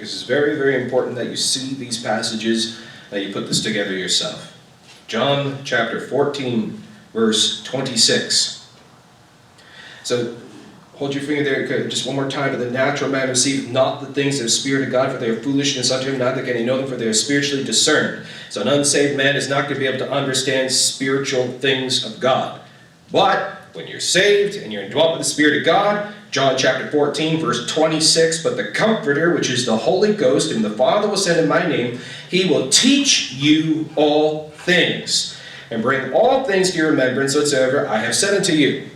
This 0.00 0.14
is 0.14 0.22
very, 0.22 0.56
very 0.56 0.82
important 0.82 1.14
that 1.16 1.26
you 1.26 1.36
see 1.36 1.74
these 1.74 2.02
passages, 2.02 2.80
that 3.10 3.22
you 3.22 3.32
put 3.34 3.46
this 3.46 3.62
together 3.62 3.94
yourself. 3.96 4.56
John 5.06 5.58
chapter 5.62 6.00
14, 6.00 6.82
verse 7.12 7.62
26. 7.64 8.66
So 10.04 10.36
hold 10.94 11.14
your 11.14 11.22
finger 11.22 11.44
there 11.44 11.88
just 11.88 12.06
one 12.06 12.16
more 12.16 12.30
time. 12.30 12.52
But 12.52 12.60
the 12.60 12.70
natural 12.70 13.10
man 13.10 13.28
receiveth 13.28 13.70
not 13.70 14.00
the 14.00 14.06
things 14.06 14.38
of 14.38 14.44
the 14.44 14.50
Spirit 14.50 14.84
of 14.84 14.90
God, 14.90 15.12
for 15.12 15.18
they 15.18 15.28
are 15.28 15.42
foolishness 15.42 15.90
unto 15.90 16.10
him, 16.10 16.18
neither 16.18 16.42
can 16.44 16.56
he 16.56 16.64
know 16.64 16.78
them, 16.78 16.86
for 16.86 16.96
they 16.96 17.06
are 17.06 17.12
spiritually 17.12 17.62
discerned. 17.62 18.26
So 18.48 18.62
an 18.62 18.68
unsaved 18.68 19.18
man 19.18 19.36
is 19.36 19.50
not 19.50 19.62
going 19.62 19.74
to 19.74 19.80
be 19.80 19.86
able 19.86 19.98
to 19.98 20.10
understand 20.10 20.72
spiritual 20.72 21.46
things 21.46 22.04
of 22.04 22.20
God. 22.20 22.60
But 23.12 23.58
when 23.74 23.86
you're 23.86 24.00
saved 24.00 24.56
and 24.56 24.72
you're 24.72 24.82
indwelt 24.82 25.18
with 25.18 25.26
the 25.26 25.32
Spirit 25.32 25.58
of 25.58 25.66
God, 25.66 26.14
John 26.30 26.56
chapter 26.56 26.88
14, 26.90 27.40
verse 27.40 27.66
26, 27.72 28.42
but 28.42 28.56
the 28.56 28.70
Comforter, 28.70 29.34
which 29.34 29.50
is 29.50 29.66
the 29.66 29.76
Holy 29.76 30.14
Ghost, 30.14 30.52
whom 30.52 30.62
the 30.62 30.70
Father 30.70 31.08
will 31.08 31.16
send 31.16 31.40
in 31.40 31.48
my 31.48 31.66
name, 31.66 31.98
he 32.28 32.48
will 32.48 32.68
teach 32.68 33.32
you 33.32 33.88
all 33.96 34.50
things, 34.50 35.36
and 35.70 35.82
bring 35.82 36.12
all 36.12 36.44
things 36.44 36.70
to 36.70 36.78
your 36.78 36.90
remembrance 36.90 37.34
whatsoever 37.34 37.86
I 37.88 37.98
have 37.98 38.14
said 38.14 38.34
unto 38.34 38.52
you. 38.52 38.88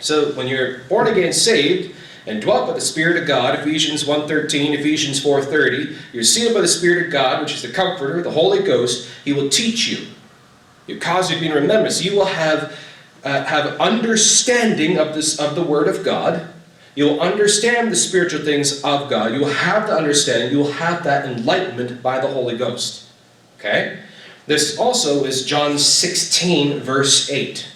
So 0.00 0.32
when 0.32 0.46
you're 0.46 0.80
born 0.88 1.06
again 1.06 1.32
saved, 1.32 1.94
and 2.26 2.42
dwelt 2.42 2.66
by 2.66 2.74
the 2.74 2.80
Spirit 2.80 3.16
of 3.16 3.28
God, 3.28 3.58
Ephesians 3.58 4.04
1.13, 4.04 4.78
Ephesians 4.78 5.24
4.30, 5.24 5.96
you're 6.12 6.24
sealed 6.24 6.54
by 6.54 6.60
the 6.60 6.68
Spirit 6.68 7.06
of 7.06 7.12
God, 7.12 7.40
which 7.40 7.54
is 7.54 7.62
the 7.62 7.68
Comforter, 7.68 8.20
the 8.22 8.30
Holy 8.32 8.62
Ghost, 8.62 9.08
he 9.24 9.32
will 9.32 9.48
teach 9.48 9.88
you. 9.88 10.08
He'll 10.86 11.00
cause 11.00 11.28
to 11.28 11.38
be 11.38 11.46
in 11.46 11.52
remembrance. 11.52 12.04
You 12.04 12.16
will 12.16 12.26
have 12.26 12.76
uh, 13.26 13.44
have 13.44 13.78
understanding 13.80 14.98
of 14.98 15.14
this 15.14 15.38
of 15.40 15.56
the 15.56 15.62
Word 15.62 15.88
of 15.88 16.04
God. 16.04 16.48
You'll 16.94 17.20
understand 17.20 17.90
the 17.90 17.96
spiritual 17.96 18.42
things 18.42 18.82
of 18.82 19.10
God. 19.10 19.34
You 19.34 19.40
will 19.40 19.48
have 19.48 19.88
the 19.88 19.94
understanding. 19.94 20.50
You 20.50 20.58
will 20.58 20.72
have 20.72 21.02
that 21.04 21.26
enlightenment 21.26 22.02
by 22.02 22.20
the 22.20 22.28
Holy 22.28 22.56
Ghost. 22.56 23.08
Okay? 23.58 23.98
This 24.46 24.78
also 24.78 25.24
is 25.24 25.44
John 25.44 25.78
16, 25.78 26.80
verse 26.80 27.28
8. 27.28 27.66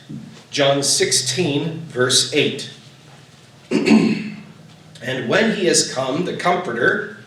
John 0.51 0.83
16, 0.83 1.81
verse 1.81 2.33
8. 2.33 2.71
and 3.71 5.29
when 5.29 5.57
he 5.57 5.67
has 5.67 5.93
come, 5.93 6.25
the 6.25 6.37
Comforter, 6.37 7.19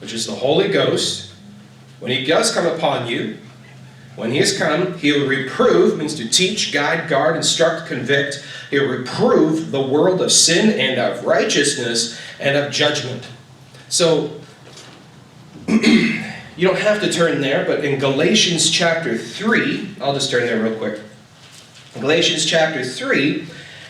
which 0.00 0.12
is 0.12 0.26
the 0.26 0.34
Holy 0.34 0.68
Ghost, 0.68 1.32
when 1.98 2.12
he 2.12 2.24
does 2.24 2.54
come 2.54 2.66
upon 2.66 3.08
you, 3.08 3.38
when 4.20 4.32
he 4.32 4.36
has 4.36 4.56
come, 4.56 4.98
he 4.98 5.12
will 5.12 5.26
reprove, 5.26 5.98
means 5.98 6.14
to 6.16 6.28
teach, 6.28 6.74
guide, 6.74 7.08
guard, 7.08 7.36
instruct, 7.36 7.88
convict. 7.88 8.44
He'll 8.68 8.86
reprove 8.86 9.70
the 9.70 9.80
world 9.80 10.20
of 10.20 10.30
sin 10.30 10.78
and 10.78 11.00
of 11.00 11.24
righteousness 11.24 12.20
and 12.38 12.54
of 12.54 12.70
judgment. 12.70 13.26
So, 13.88 14.38
you 15.68 16.22
don't 16.58 16.78
have 16.78 17.00
to 17.00 17.10
turn 17.10 17.40
there, 17.40 17.64
but 17.64 17.82
in 17.82 17.98
Galatians 17.98 18.70
chapter 18.70 19.16
3, 19.16 19.96
I'll 20.02 20.12
just 20.12 20.30
turn 20.30 20.44
there 20.44 20.62
real 20.62 20.76
quick. 20.76 21.00
Galatians 21.94 22.44
chapter 22.44 22.84
3, 22.84 23.46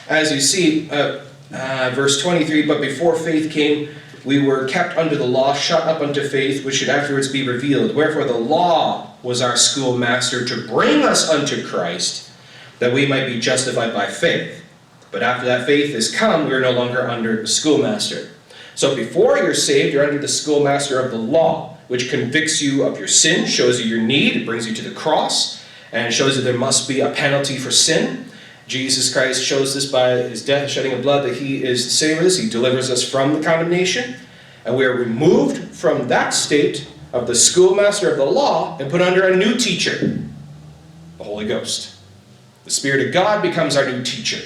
as 0.08 0.30
you 0.30 0.40
see, 0.40 0.88
uh, 0.90 1.24
uh, 1.52 1.90
verse 1.92 2.22
23, 2.22 2.66
but 2.66 2.80
before 2.80 3.16
faith 3.16 3.50
came, 3.50 3.88
we 4.24 4.42
were 4.42 4.68
kept 4.68 4.96
under 4.96 5.16
the 5.16 5.26
law, 5.26 5.54
shut 5.54 5.82
up 5.82 6.00
unto 6.00 6.26
faith, 6.28 6.64
which 6.64 6.76
should 6.76 6.88
afterwards 6.88 7.28
be 7.28 7.46
revealed. 7.46 7.94
Wherefore 7.94 8.24
the 8.24 8.32
law 8.34 9.14
was 9.22 9.42
our 9.42 9.56
schoolmaster 9.56 10.44
to 10.44 10.66
bring 10.66 11.02
us 11.02 11.28
unto 11.28 11.66
Christ, 11.66 12.30
that 12.78 12.92
we 12.92 13.06
might 13.06 13.26
be 13.26 13.40
justified 13.40 13.92
by 13.92 14.06
faith. 14.06 14.62
But 15.10 15.22
after 15.22 15.46
that 15.46 15.66
faith 15.66 15.94
is 15.94 16.14
come, 16.14 16.46
we 16.46 16.54
are 16.54 16.60
no 16.60 16.70
longer 16.70 17.08
under 17.08 17.40
the 17.40 17.48
schoolmaster. 17.48 18.30
So 18.74 18.94
before 18.94 19.38
you're 19.38 19.54
saved, 19.54 19.92
you're 19.92 20.06
under 20.06 20.18
the 20.20 20.28
schoolmaster 20.28 21.00
of 21.00 21.10
the 21.10 21.18
law, 21.18 21.76
which 21.88 22.10
convicts 22.10 22.62
you 22.62 22.84
of 22.84 22.98
your 22.98 23.08
sin, 23.08 23.46
shows 23.46 23.80
you 23.80 23.86
your 23.86 24.06
need, 24.06 24.46
brings 24.46 24.68
you 24.68 24.74
to 24.76 24.88
the 24.88 24.94
cross, 24.94 25.62
and 25.92 26.14
shows 26.14 26.36
that 26.36 26.42
there 26.42 26.56
must 26.56 26.88
be 26.88 27.00
a 27.00 27.10
penalty 27.10 27.58
for 27.58 27.70
sin. 27.70 28.29
Jesus 28.70 29.12
Christ 29.12 29.42
shows 29.42 29.74
this 29.74 29.90
by 29.90 30.10
his 30.10 30.44
death 30.44 30.62
and 30.62 30.70
shedding 30.70 30.92
of 30.92 31.02
blood 31.02 31.24
that 31.24 31.38
he 31.38 31.64
is 31.64 31.84
the 31.84 31.90
savior 31.90 32.24
us. 32.24 32.36
He 32.36 32.48
delivers 32.48 32.88
us 32.88 33.02
from 33.06 33.34
the 33.34 33.42
condemnation. 33.42 34.14
And 34.64 34.76
we 34.76 34.84
are 34.84 34.94
removed 34.94 35.74
from 35.74 36.06
that 36.06 36.30
state 36.30 36.86
of 37.12 37.26
the 37.26 37.34
schoolmaster 37.34 38.08
of 38.08 38.16
the 38.16 38.24
law 38.24 38.78
and 38.78 38.88
put 38.88 39.02
under 39.02 39.26
a 39.26 39.36
new 39.36 39.56
teacher, 39.56 40.22
the 41.18 41.24
Holy 41.24 41.48
Ghost. 41.48 41.96
The 42.64 42.70
Spirit 42.70 43.04
of 43.04 43.12
God 43.12 43.42
becomes 43.42 43.76
our 43.76 43.84
new 43.90 44.04
teacher. 44.04 44.40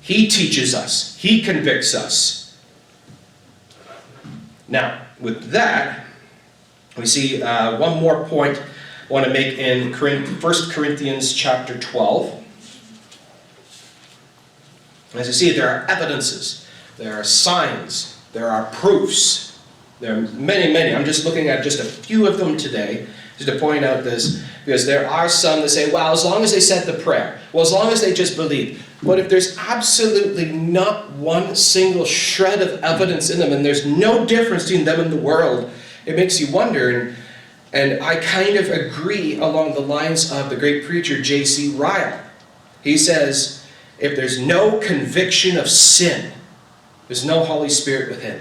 He 0.00 0.26
teaches 0.26 0.74
us, 0.74 1.16
He 1.18 1.40
convicts 1.40 1.94
us. 1.94 2.58
Now, 4.66 5.02
with 5.20 5.50
that, 5.52 6.04
we 6.96 7.06
see 7.06 7.40
uh, 7.40 7.78
one 7.78 8.02
more 8.02 8.24
point 8.24 8.60
I 9.08 9.12
want 9.12 9.26
to 9.26 9.32
make 9.32 9.56
in 9.56 9.92
1 9.92 10.70
Corinthians 10.72 11.32
chapter 11.32 11.78
12. 11.78 12.41
As 15.14 15.26
you 15.26 15.32
see, 15.32 15.52
there 15.52 15.68
are 15.68 15.84
evidences, 15.90 16.66
there 16.96 17.14
are 17.14 17.24
signs, 17.24 18.18
there 18.32 18.48
are 18.48 18.66
proofs. 18.72 19.58
There 20.00 20.16
are 20.16 20.22
many, 20.32 20.72
many. 20.72 20.94
I'm 20.94 21.04
just 21.04 21.24
looking 21.24 21.48
at 21.48 21.62
just 21.62 21.78
a 21.78 21.84
few 21.84 22.26
of 22.26 22.38
them 22.38 22.56
today 22.56 23.06
just 23.38 23.48
to 23.48 23.58
point 23.58 23.84
out 23.84 24.04
this, 24.04 24.44
because 24.64 24.84
there 24.84 25.08
are 25.08 25.28
some 25.28 25.60
that 25.60 25.68
say, 25.68 25.92
well, 25.92 26.12
as 26.12 26.24
long 26.24 26.42
as 26.42 26.52
they 26.52 26.60
said 26.60 26.86
the 26.86 27.02
prayer, 27.02 27.40
well, 27.52 27.62
as 27.62 27.72
long 27.72 27.92
as 27.92 28.00
they 28.00 28.12
just 28.12 28.36
believe. 28.36 28.86
But 29.02 29.18
if 29.18 29.28
there's 29.28 29.56
absolutely 29.58 30.46
not 30.46 31.10
one 31.12 31.54
single 31.54 32.04
shred 32.04 32.62
of 32.62 32.82
evidence 32.82 33.30
in 33.30 33.38
them, 33.38 33.52
and 33.52 33.64
there's 33.64 33.86
no 33.86 34.26
difference 34.26 34.64
between 34.64 34.84
them 34.84 35.00
and 35.00 35.12
the 35.12 35.16
world, 35.16 35.70
it 36.06 36.16
makes 36.16 36.40
you 36.40 36.52
wonder. 36.52 37.00
And, 37.00 37.16
and 37.72 38.02
I 38.02 38.16
kind 38.16 38.56
of 38.56 38.70
agree 38.70 39.38
along 39.38 39.74
the 39.74 39.80
lines 39.80 40.30
of 40.30 40.50
the 40.50 40.56
great 40.56 40.84
preacher 40.84 41.20
J.C. 41.20 41.70
Ryle. 41.76 42.20
He 42.82 42.96
says, 42.96 43.61
if 44.02 44.16
there's 44.16 44.40
no 44.40 44.80
conviction 44.80 45.56
of 45.56 45.70
sin, 45.70 46.32
there's 47.06 47.24
no 47.24 47.44
Holy 47.44 47.68
Spirit 47.68 48.10
within. 48.10 48.40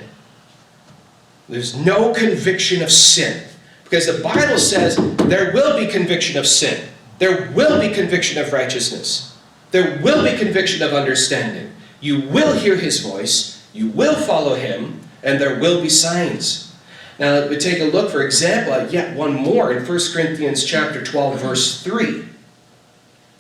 There's 1.48 1.75
no 1.75 2.13
conviction 2.13 2.82
of 2.82 2.91
sin. 2.91 3.44
Because 3.84 4.08
the 4.08 4.24
Bible 4.24 4.58
says 4.58 4.98
there 5.27 5.53
will 5.53 5.77
be 5.77 5.86
conviction 5.86 6.39
of 6.39 6.48
sin. 6.48 6.89
There 7.20 7.51
will 7.51 7.80
be 7.80 7.94
conviction 7.94 8.41
of 8.41 8.51
righteousness. 8.51 9.38
There 9.70 10.00
will 10.01 10.24
be 10.24 10.36
conviction 10.36 10.82
of 10.82 10.94
understanding. 10.94 11.72
You 12.00 12.22
will 12.22 12.58
hear 12.58 12.75
his 12.75 13.01
voice. 13.01 13.63
You 13.72 13.89
will 13.89 14.15
follow 14.15 14.56
him. 14.56 15.01
And 15.22 15.39
there 15.39 15.60
will 15.60 15.84
be 15.84 15.89
signs. 15.89 16.74
Now, 17.20 17.34
let 17.34 17.51
we 17.51 17.58
take 17.58 17.80
a 17.80 17.84
look, 17.84 18.10
for 18.10 18.24
example, 18.24 18.74
at 18.74 18.91
yet 18.91 19.15
one 19.15 19.36
more 19.36 19.72
in 19.72 19.86
1 19.86 20.00
Corinthians 20.12 20.63
chapter 20.63 21.03
12, 21.03 21.39
verse 21.39 21.84
3. 21.84 22.25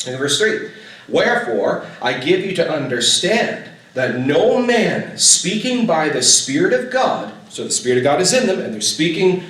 In 0.05 0.17
verse 0.19 0.37
3. 0.37 0.69
Wherefore, 1.11 1.85
I 2.01 2.19
give 2.19 2.41
you 2.41 2.55
to 2.55 2.69
understand 2.69 3.69
that 3.93 4.19
no 4.19 4.61
man 4.61 5.17
speaking 5.17 5.85
by 5.85 6.09
the 6.09 6.21
Spirit 6.21 6.73
of 6.73 6.91
God, 6.91 7.33
so 7.49 7.63
the 7.63 7.71
Spirit 7.71 7.97
of 7.97 8.03
God 8.03 8.21
is 8.21 8.33
in 8.33 8.47
them, 8.47 8.59
and 8.59 8.73
they're 8.73 8.81
speaking 8.81 9.43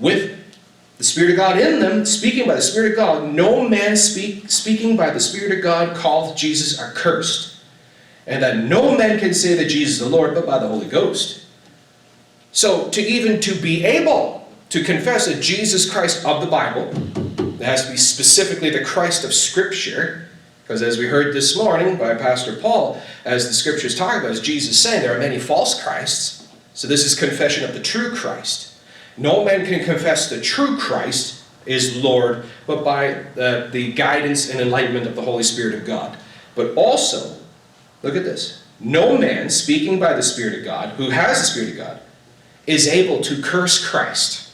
with 0.00 0.36
the 0.98 1.04
Spirit 1.04 1.30
of 1.30 1.36
God 1.36 1.58
in 1.58 1.80
them, 1.80 2.04
speaking 2.04 2.46
by 2.46 2.54
the 2.54 2.62
Spirit 2.62 2.92
of 2.92 2.96
God, 2.96 3.34
no 3.34 3.68
man 3.68 3.96
speak, 3.96 4.50
speaking 4.50 4.96
by 4.96 5.10
the 5.10 5.20
Spirit 5.20 5.56
of 5.56 5.62
God 5.62 5.96
calleth 5.96 6.36
Jesus 6.36 6.80
accursed. 6.80 7.56
And 8.26 8.42
that 8.42 8.64
no 8.64 8.96
man 8.96 9.18
can 9.18 9.34
say 9.34 9.54
that 9.54 9.68
Jesus 9.68 9.94
is 9.94 10.00
the 10.00 10.08
Lord 10.08 10.34
but 10.34 10.46
by 10.46 10.58
the 10.58 10.68
Holy 10.68 10.86
Ghost. 10.86 11.44
So 12.52 12.88
to 12.90 13.00
even 13.00 13.40
to 13.42 13.54
be 13.54 13.84
able 13.84 14.48
to 14.70 14.82
confess 14.82 15.26
that 15.26 15.42
Jesus 15.42 15.90
Christ 15.90 16.24
of 16.24 16.40
the 16.40 16.50
Bible, 16.50 16.90
that 17.58 17.66
has 17.66 17.84
to 17.86 17.92
be 17.92 17.96
specifically 17.96 18.70
the 18.70 18.84
Christ 18.84 19.24
of 19.24 19.34
Scripture, 19.34 20.28
because 20.64 20.80
as 20.80 20.96
we 20.96 21.06
heard 21.06 21.34
this 21.34 21.58
morning 21.58 21.96
by 21.96 22.14
Pastor 22.14 22.56
Paul, 22.56 22.98
as 23.26 23.46
the 23.46 23.52
scriptures 23.52 23.94
talk 23.94 24.16
about, 24.16 24.30
as 24.30 24.40
Jesus 24.40 24.80
saying, 24.80 25.02
there 25.02 25.14
are 25.14 25.18
many 25.18 25.38
false 25.38 25.82
Christs. 25.82 26.48
So 26.72 26.88
this 26.88 27.04
is 27.04 27.14
confession 27.14 27.68
of 27.68 27.74
the 27.74 27.82
true 27.82 28.14
Christ. 28.16 28.74
No 29.18 29.44
man 29.44 29.66
can 29.66 29.84
confess 29.84 30.30
the 30.30 30.40
true 30.40 30.78
Christ 30.78 31.44
is 31.66 32.02
Lord, 32.02 32.46
but 32.66 32.82
by 32.82 33.24
the, 33.34 33.92
guidance 33.94 34.48
and 34.48 34.58
enlightenment 34.58 35.06
of 35.06 35.16
the 35.16 35.22
Holy 35.22 35.42
Spirit 35.42 35.74
of 35.74 35.86
God. 35.86 36.16
But 36.54 36.74
also, 36.76 37.36
look 38.02 38.16
at 38.16 38.24
this. 38.24 38.64
No 38.80 39.18
man 39.18 39.50
speaking 39.50 40.00
by 40.00 40.14
the 40.14 40.22
Spirit 40.22 40.58
of 40.58 40.64
God, 40.64 40.90
who 40.94 41.10
has 41.10 41.40
the 41.40 41.46
Spirit 41.46 41.70
of 41.72 41.76
God, 41.76 42.00
is 42.66 42.88
able 42.88 43.20
to 43.20 43.42
curse 43.42 43.86
Christ. 43.86 44.50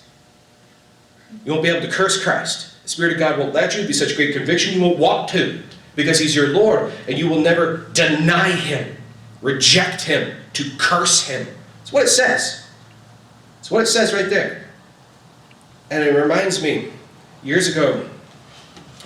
You 1.44 1.52
won't 1.52 1.62
be 1.62 1.70
able 1.70 1.86
to 1.86 1.92
curse 1.92 2.20
Christ. 2.20 2.82
The 2.82 2.88
Spirit 2.88 3.12
of 3.12 3.20
God 3.20 3.38
won't 3.38 3.54
let 3.54 3.74
you. 3.74 3.80
It'll 3.80 3.88
be 3.88 3.92
such 3.92 4.16
great 4.16 4.34
conviction 4.34 4.74
you 4.74 4.82
won't 4.82 4.98
want 4.98 5.28
to 5.28 5.62
because 5.96 6.18
He's 6.18 6.34
your 6.34 6.48
Lord 6.48 6.92
and 7.08 7.18
you 7.18 7.28
will 7.28 7.40
never 7.40 7.88
deny 7.92 8.50
Him, 8.50 8.96
reject 9.42 10.02
Him, 10.02 10.36
to 10.54 10.70
curse 10.78 11.26
Him. 11.26 11.46
That's 11.78 11.92
what 11.92 12.04
it 12.04 12.08
says. 12.08 12.66
That's 13.56 13.70
what 13.70 13.82
it 13.82 13.86
says 13.86 14.12
right 14.12 14.28
there. 14.30 14.64
And 15.90 16.04
it 16.04 16.14
reminds 16.14 16.62
me, 16.62 16.90
years 17.42 17.68
ago, 17.68 18.08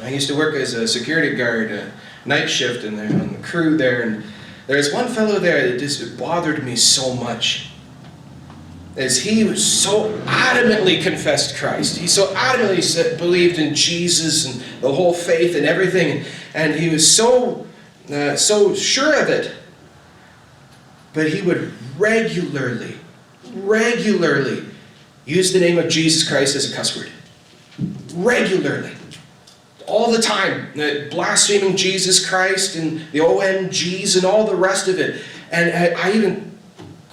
I 0.03 0.09
used 0.09 0.29
to 0.29 0.37
work 0.37 0.55
as 0.55 0.75
a 0.75 0.87
security 0.87 1.35
guard, 1.37 1.71
a 1.71 1.93
night 2.25 2.47
shift, 2.47 2.85
and 2.85 2.99
on 3.01 3.33
the 3.33 3.39
crew 3.39 3.77
there, 3.77 4.03
and 4.03 4.25
there's 4.67 4.93
one 4.93 5.09
fellow 5.09 5.39
there 5.39 5.71
that 5.71 5.79
just 5.79 6.19
bothered 6.19 6.65
me 6.65 6.77
so 6.77 7.15
much 7.15 7.69
as 8.97 9.21
he 9.23 9.45
was 9.45 9.65
so 9.65 10.11
adamantly 10.25 11.03
confessed 11.03 11.57
Christ. 11.57 11.99
He 11.99 12.07
so 12.07 12.33
adamantly 12.35 12.83
said, 12.83 13.19
believed 13.19 13.59
in 13.59 13.75
Jesus 13.75 14.47
and 14.47 14.63
the 14.81 14.93
whole 14.93 15.13
faith 15.13 15.57
and 15.57 15.67
everything, 15.67 16.25
and 16.55 16.75
he 16.75 16.89
was 16.89 17.11
so 17.11 17.67
uh, 18.13 18.37
so 18.37 18.75
sure 18.75 19.21
of 19.21 19.29
it. 19.29 19.55
But 21.13 21.31
he 21.31 21.43
would 21.43 21.73
regularly, 21.97 22.97
regularly 23.55 24.65
use 25.25 25.53
the 25.53 25.61
name 25.61 25.79
of 25.79 25.89
Jesus 25.89 26.29
Christ 26.29 26.55
as 26.57 26.71
a 26.71 26.77
cuss 26.77 26.97
word. 26.97 27.11
Regularly. 28.15 28.93
All 29.87 30.11
the 30.11 30.21
time, 30.21 30.69
uh, 30.75 31.11
blaspheming 31.11 31.77
Jesus 31.77 32.29
Christ 32.29 32.77
and 32.77 33.01
the 33.13 33.21
OMGs 33.21 34.17
and 34.17 34.25
all 34.25 34.47
the 34.47 34.57
rest 34.57 34.89
of 34.89 34.99
it. 34.99 35.23
And 35.51 35.71
I, 35.71 36.09
I 36.09 36.13
even 36.13 36.54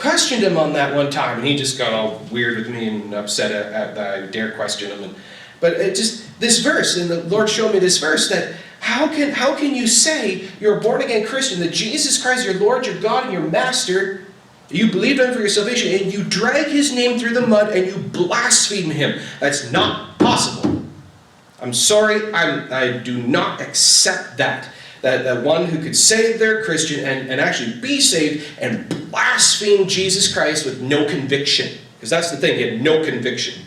questioned 0.02 0.44
him 0.44 0.58
on 0.58 0.74
that 0.74 0.96
one 0.96 1.12
time, 1.12 1.38
and 1.38 1.48
he 1.48 1.56
just 1.56 1.78
got 1.78 1.94
all 1.94 2.18
weird 2.32 2.58
with 2.58 2.70
me 2.70 2.88
and 2.88 3.14
upset 3.14 3.52
at, 3.52 3.72
at 3.72 3.96
that 3.96 4.24
I 4.24 4.26
dare 4.28 4.52
question 4.54 4.92
him. 4.92 5.04
And, 5.04 5.16
but 5.60 5.74
it 5.74 5.96
just 5.96 6.40
this 6.40 6.60
verse, 6.60 6.98
and 6.98 7.10
the 7.10 7.24
Lord 7.26 7.50
showed 7.50 7.74
me 7.74 7.80
this 7.80 8.00
verse 8.00 8.30
that 8.30 8.56
how 8.80 9.08
can 9.08 9.32
how 9.32 9.56
can 9.56 9.76
you 9.76 9.88
say 9.88 10.50
you're 10.60 10.80
a 10.80 10.82
born 10.82 11.02
again 11.02 11.26
Christian 11.26 11.60
that 11.60 11.72
Jesus 11.72 12.22
Christ, 12.22 12.46
your 12.46 12.56
Lord, 12.56 12.88
your 12.88 13.00
God, 13.00 13.26
and 13.26 13.34
your 13.34 13.44
Master, 13.44 14.26
you 14.72 14.92
believe 14.92 15.20
in 15.20 15.28
him 15.28 15.34
for 15.36 15.40
your 15.40 15.50
salvation, 15.50 15.94
and 15.94 16.12
you 16.12 16.24
drag 16.24 16.68
his 16.68 16.94
name 16.94 17.20
through 17.20 17.36
the 17.36 17.46
mud 17.46 17.76
and 17.76 17.86
you 17.86 17.98
blaspheme 17.98 18.90
him? 18.90 19.22
That's 19.40 19.72
not 19.72 20.18
possible. 20.18 20.84
I'm 21.62 21.74
sorry, 21.74 22.34
I'm, 22.34 22.74
I 22.74 22.98
do 22.98 23.22
not 23.22 23.62
accept 23.62 24.38
that 24.38 24.68
that, 25.02 25.24
that 25.24 25.44
one 25.44 25.66
who 25.66 25.82
could 25.82 25.96
say 25.96 26.38
they're 26.38 26.64
Christian 26.64 27.04
and, 27.06 27.30
and 27.30 27.42
actually 27.42 27.80
be 27.80 28.00
saved 28.00 28.48
and 28.60 28.88
blaspheme 29.10 29.88
Jesus 29.88 30.32
Christ 30.32 30.66
with 30.66 30.82
no 30.82 31.08
conviction. 31.08 31.78
Because 31.96 32.10
that's 32.10 32.32
the 32.32 32.38
thing, 32.38 32.58
he 32.58 32.64
had 32.64 32.82
no 32.82 33.04
conviction. 33.04 33.64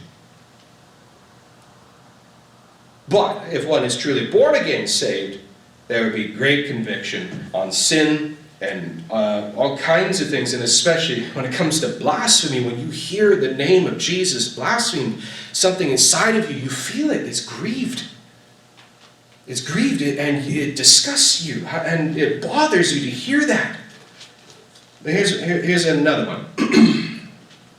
But 3.08 3.52
if 3.52 3.66
one 3.66 3.84
is 3.84 3.96
truly 3.96 4.30
born 4.30 4.54
again 4.54 4.86
saved, 4.86 5.40
there 5.88 6.04
would 6.04 6.14
be 6.14 6.28
great 6.28 6.66
conviction 6.66 7.50
on 7.52 7.70
sin 7.70 8.36
and 8.60 9.04
uh, 9.10 9.52
all 9.56 9.76
kinds 9.76 10.20
of 10.20 10.30
things, 10.30 10.54
and 10.54 10.62
especially 10.62 11.24
when 11.30 11.44
it 11.44 11.52
comes 11.52 11.80
to 11.80 11.88
blasphemy, 11.98 12.64
when 12.64 12.78
you 12.80 12.88
hear 12.88 13.36
the 13.36 13.52
name 13.52 13.86
of 13.86 13.98
Jesus 13.98 14.54
blasphemed, 14.54 15.22
something 15.52 15.90
inside 15.90 16.36
of 16.36 16.50
you, 16.50 16.56
you 16.56 16.70
feel 16.70 17.10
it, 17.10 17.26
it's 17.26 17.44
grieved 17.44 18.04
is 19.46 19.60
grieved 19.60 20.02
and 20.02 20.44
it 20.46 20.76
disgusts 20.76 21.44
you 21.44 21.66
and 21.66 22.16
it 22.16 22.42
bothers 22.42 22.96
you 22.96 23.10
to 23.10 23.16
hear 23.16 23.46
that. 23.46 23.76
Here's, 25.04 25.40
here's 25.40 25.84
another 25.84 26.26
one. 26.26 26.46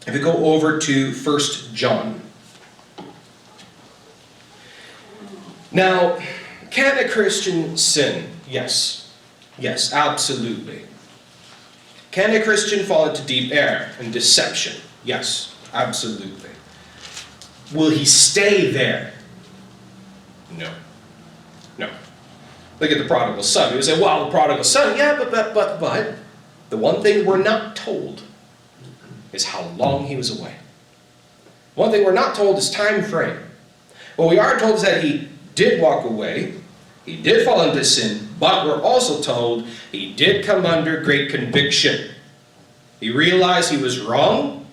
if 0.07 0.13
we 0.13 0.19
go 0.19 0.53
over 0.53 0.77
to 0.77 1.11
1 1.11 1.39
John. 1.73 2.21
Now, 5.71 6.19
can 6.69 7.03
a 7.03 7.09
Christian 7.09 7.75
sin? 7.77 8.29
Yes. 8.47 9.13
Yes, 9.57 9.91
absolutely. 9.91 10.83
Can 12.11 12.33
a 12.33 12.43
Christian 12.43 12.85
fall 12.85 13.09
into 13.09 13.23
deep 13.23 13.51
error 13.51 13.89
and 13.99 14.13
deception? 14.13 14.79
Yes, 15.03 15.55
absolutely. 15.73 16.51
Will 17.73 17.89
he 17.89 18.05
stay 18.05 18.71
there? 18.71 19.13
No. 20.51 20.71
Look 22.79 22.91
at 22.91 22.97
the 22.97 23.05
prodigal 23.05 23.43
son. 23.43 23.73
You 23.75 23.81
say, 23.81 23.99
well, 24.01 24.25
the 24.25 24.31
prodigal 24.31 24.63
son, 24.63 24.97
yeah, 24.97 25.15
but, 25.17 25.31
but, 25.31 25.53
but, 25.53 25.79
but. 25.79 26.15
The 26.69 26.77
one 26.77 27.01
thing 27.01 27.25
we're 27.25 27.41
not 27.41 27.75
told 27.75 28.23
is 29.31 29.45
how 29.45 29.63
long 29.77 30.05
he 30.05 30.15
was 30.15 30.39
away. 30.39 30.55
One 31.75 31.91
thing 31.91 32.03
we're 32.03 32.13
not 32.13 32.35
told 32.35 32.57
is 32.57 32.69
time 32.69 33.03
frame. 33.03 33.37
What 34.15 34.29
we 34.29 34.39
are 34.39 34.57
told 34.59 34.75
is 34.75 34.81
that 34.83 35.03
he 35.03 35.27
did 35.55 35.81
walk 35.81 36.05
away, 36.05 36.55
he 37.05 37.21
did 37.21 37.45
fall 37.45 37.61
into 37.61 37.83
sin, 37.83 38.29
but 38.39 38.65
we're 38.65 38.81
also 38.81 39.21
told 39.21 39.67
he 39.91 40.13
did 40.13 40.45
come 40.45 40.65
under 40.65 41.01
great 41.03 41.29
conviction. 41.29 42.11
He 42.99 43.11
realized 43.11 43.71
he 43.71 43.77
was 43.77 43.99
wrong, 43.99 44.65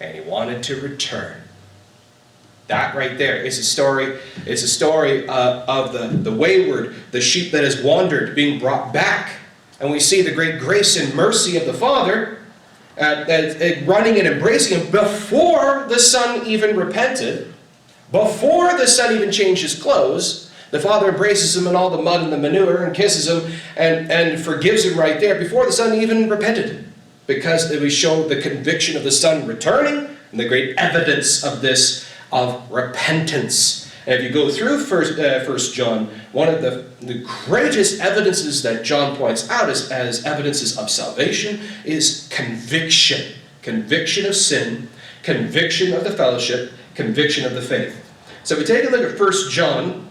and 0.00 0.14
he 0.14 0.20
wanted 0.22 0.62
to 0.64 0.80
return. 0.80 1.42
That 2.68 2.96
right 2.96 3.16
there 3.16 3.36
is 3.36 3.58
a 3.58 3.64
story. 3.64 4.18
It's 4.44 4.62
a 4.62 4.68
story 4.68 5.28
uh, 5.28 5.64
of 5.66 5.92
the, 5.92 6.08
the 6.08 6.32
wayward, 6.32 6.96
the 7.12 7.20
sheep 7.20 7.52
that 7.52 7.62
has 7.62 7.80
wandered, 7.80 8.34
being 8.34 8.58
brought 8.58 8.92
back. 8.92 9.32
And 9.78 9.90
we 9.90 10.00
see 10.00 10.22
the 10.22 10.32
great 10.32 10.58
grace 10.58 10.96
and 10.96 11.14
mercy 11.14 11.56
of 11.56 11.66
the 11.66 11.74
Father 11.74 12.38
uh, 12.98 13.02
uh, 13.02 13.74
running 13.84 14.18
and 14.18 14.26
embracing 14.26 14.80
him 14.80 14.90
before 14.90 15.84
the 15.88 15.98
Son 15.98 16.46
even 16.46 16.76
repented, 16.76 17.52
before 18.10 18.76
the 18.78 18.86
Son 18.86 19.14
even 19.14 19.30
changed 19.30 19.62
his 19.62 19.80
clothes. 19.80 20.50
The 20.70 20.80
Father 20.80 21.10
embraces 21.10 21.56
him 21.56 21.68
in 21.68 21.76
all 21.76 21.90
the 21.90 22.02
mud 22.02 22.22
and 22.22 22.32
the 22.32 22.38
manure 22.38 22.84
and 22.84 22.96
kisses 22.96 23.28
him 23.28 23.52
and, 23.76 24.10
and 24.10 24.40
forgives 24.40 24.84
him 24.84 24.98
right 24.98 25.20
there 25.20 25.38
before 25.38 25.66
the 25.66 25.72
Son 25.72 25.94
even 25.94 26.28
repented. 26.28 26.84
Because 27.26 27.70
we 27.70 27.90
show 27.90 28.26
the 28.26 28.40
conviction 28.40 28.96
of 28.96 29.04
the 29.04 29.12
Son 29.12 29.46
returning 29.46 30.16
and 30.30 30.40
the 30.40 30.48
great 30.48 30.76
evidence 30.78 31.44
of 31.44 31.60
this 31.60 32.08
of 32.32 32.70
repentance. 32.70 33.92
And 34.06 34.14
if 34.14 34.22
you 34.22 34.30
go 34.30 34.50
through 34.50 34.84
First, 34.84 35.18
uh, 35.18 35.44
First 35.44 35.74
John, 35.74 36.06
one 36.32 36.48
of 36.48 36.62
the, 36.62 36.86
the 37.00 37.24
greatest 37.44 38.00
evidences 38.00 38.62
that 38.62 38.84
John 38.84 39.16
points 39.16 39.50
out 39.50 39.68
as, 39.68 39.90
as 39.90 40.24
evidences 40.24 40.78
of 40.78 40.90
salvation 40.90 41.60
is 41.84 42.28
conviction. 42.30 43.34
Conviction 43.62 44.26
of 44.26 44.36
sin, 44.36 44.88
conviction 45.24 45.92
of 45.92 46.04
the 46.04 46.12
fellowship, 46.12 46.72
conviction 46.94 47.44
of 47.44 47.54
the 47.54 47.62
faith. 47.62 48.02
So 48.44 48.54
if 48.54 48.60
we 48.60 48.66
take 48.66 48.88
a 48.88 48.90
look 48.90 49.02
at 49.02 49.18
First 49.18 49.50
John 49.50 50.08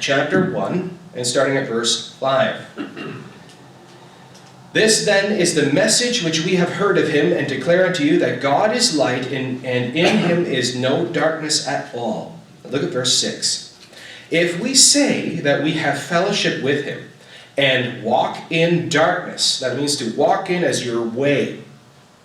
chapter 0.00 0.50
1 0.50 0.98
and 1.14 1.26
starting 1.26 1.56
at 1.56 1.68
verse 1.68 2.12
5. 2.14 3.20
This 4.74 5.04
then 5.04 5.30
is 5.30 5.54
the 5.54 5.72
message 5.72 6.24
which 6.24 6.44
we 6.44 6.56
have 6.56 6.68
heard 6.68 6.98
of 6.98 7.06
him 7.06 7.32
and 7.32 7.46
declare 7.46 7.86
unto 7.86 8.02
you 8.02 8.18
that 8.18 8.42
God 8.42 8.74
is 8.74 8.96
light 8.96 9.30
and, 9.30 9.64
and 9.64 9.94
in 9.96 10.18
him 10.18 10.44
is 10.44 10.74
no 10.74 11.06
darkness 11.06 11.68
at 11.68 11.94
all. 11.94 12.40
Look 12.64 12.82
at 12.82 12.90
verse 12.90 13.16
6. 13.16 13.78
If 14.32 14.58
we 14.58 14.74
say 14.74 15.36
that 15.36 15.62
we 15.62 15.74
have 15.74 16.02
fellowship 16.02 16.60
with 16.60 16.84
him 16.84 17.08
and 17.56 18.02
walk 18.02 18.50
in 18.50 18.88
darkness, 18.88 19.60
that 19.60 19.76
means 19.76 19.94
to 19.98 20.12
walk 20.16 20.50
in 20.50 20.64
as 20.64 20.84
your 20.84 21.06
way. 21.06 21.62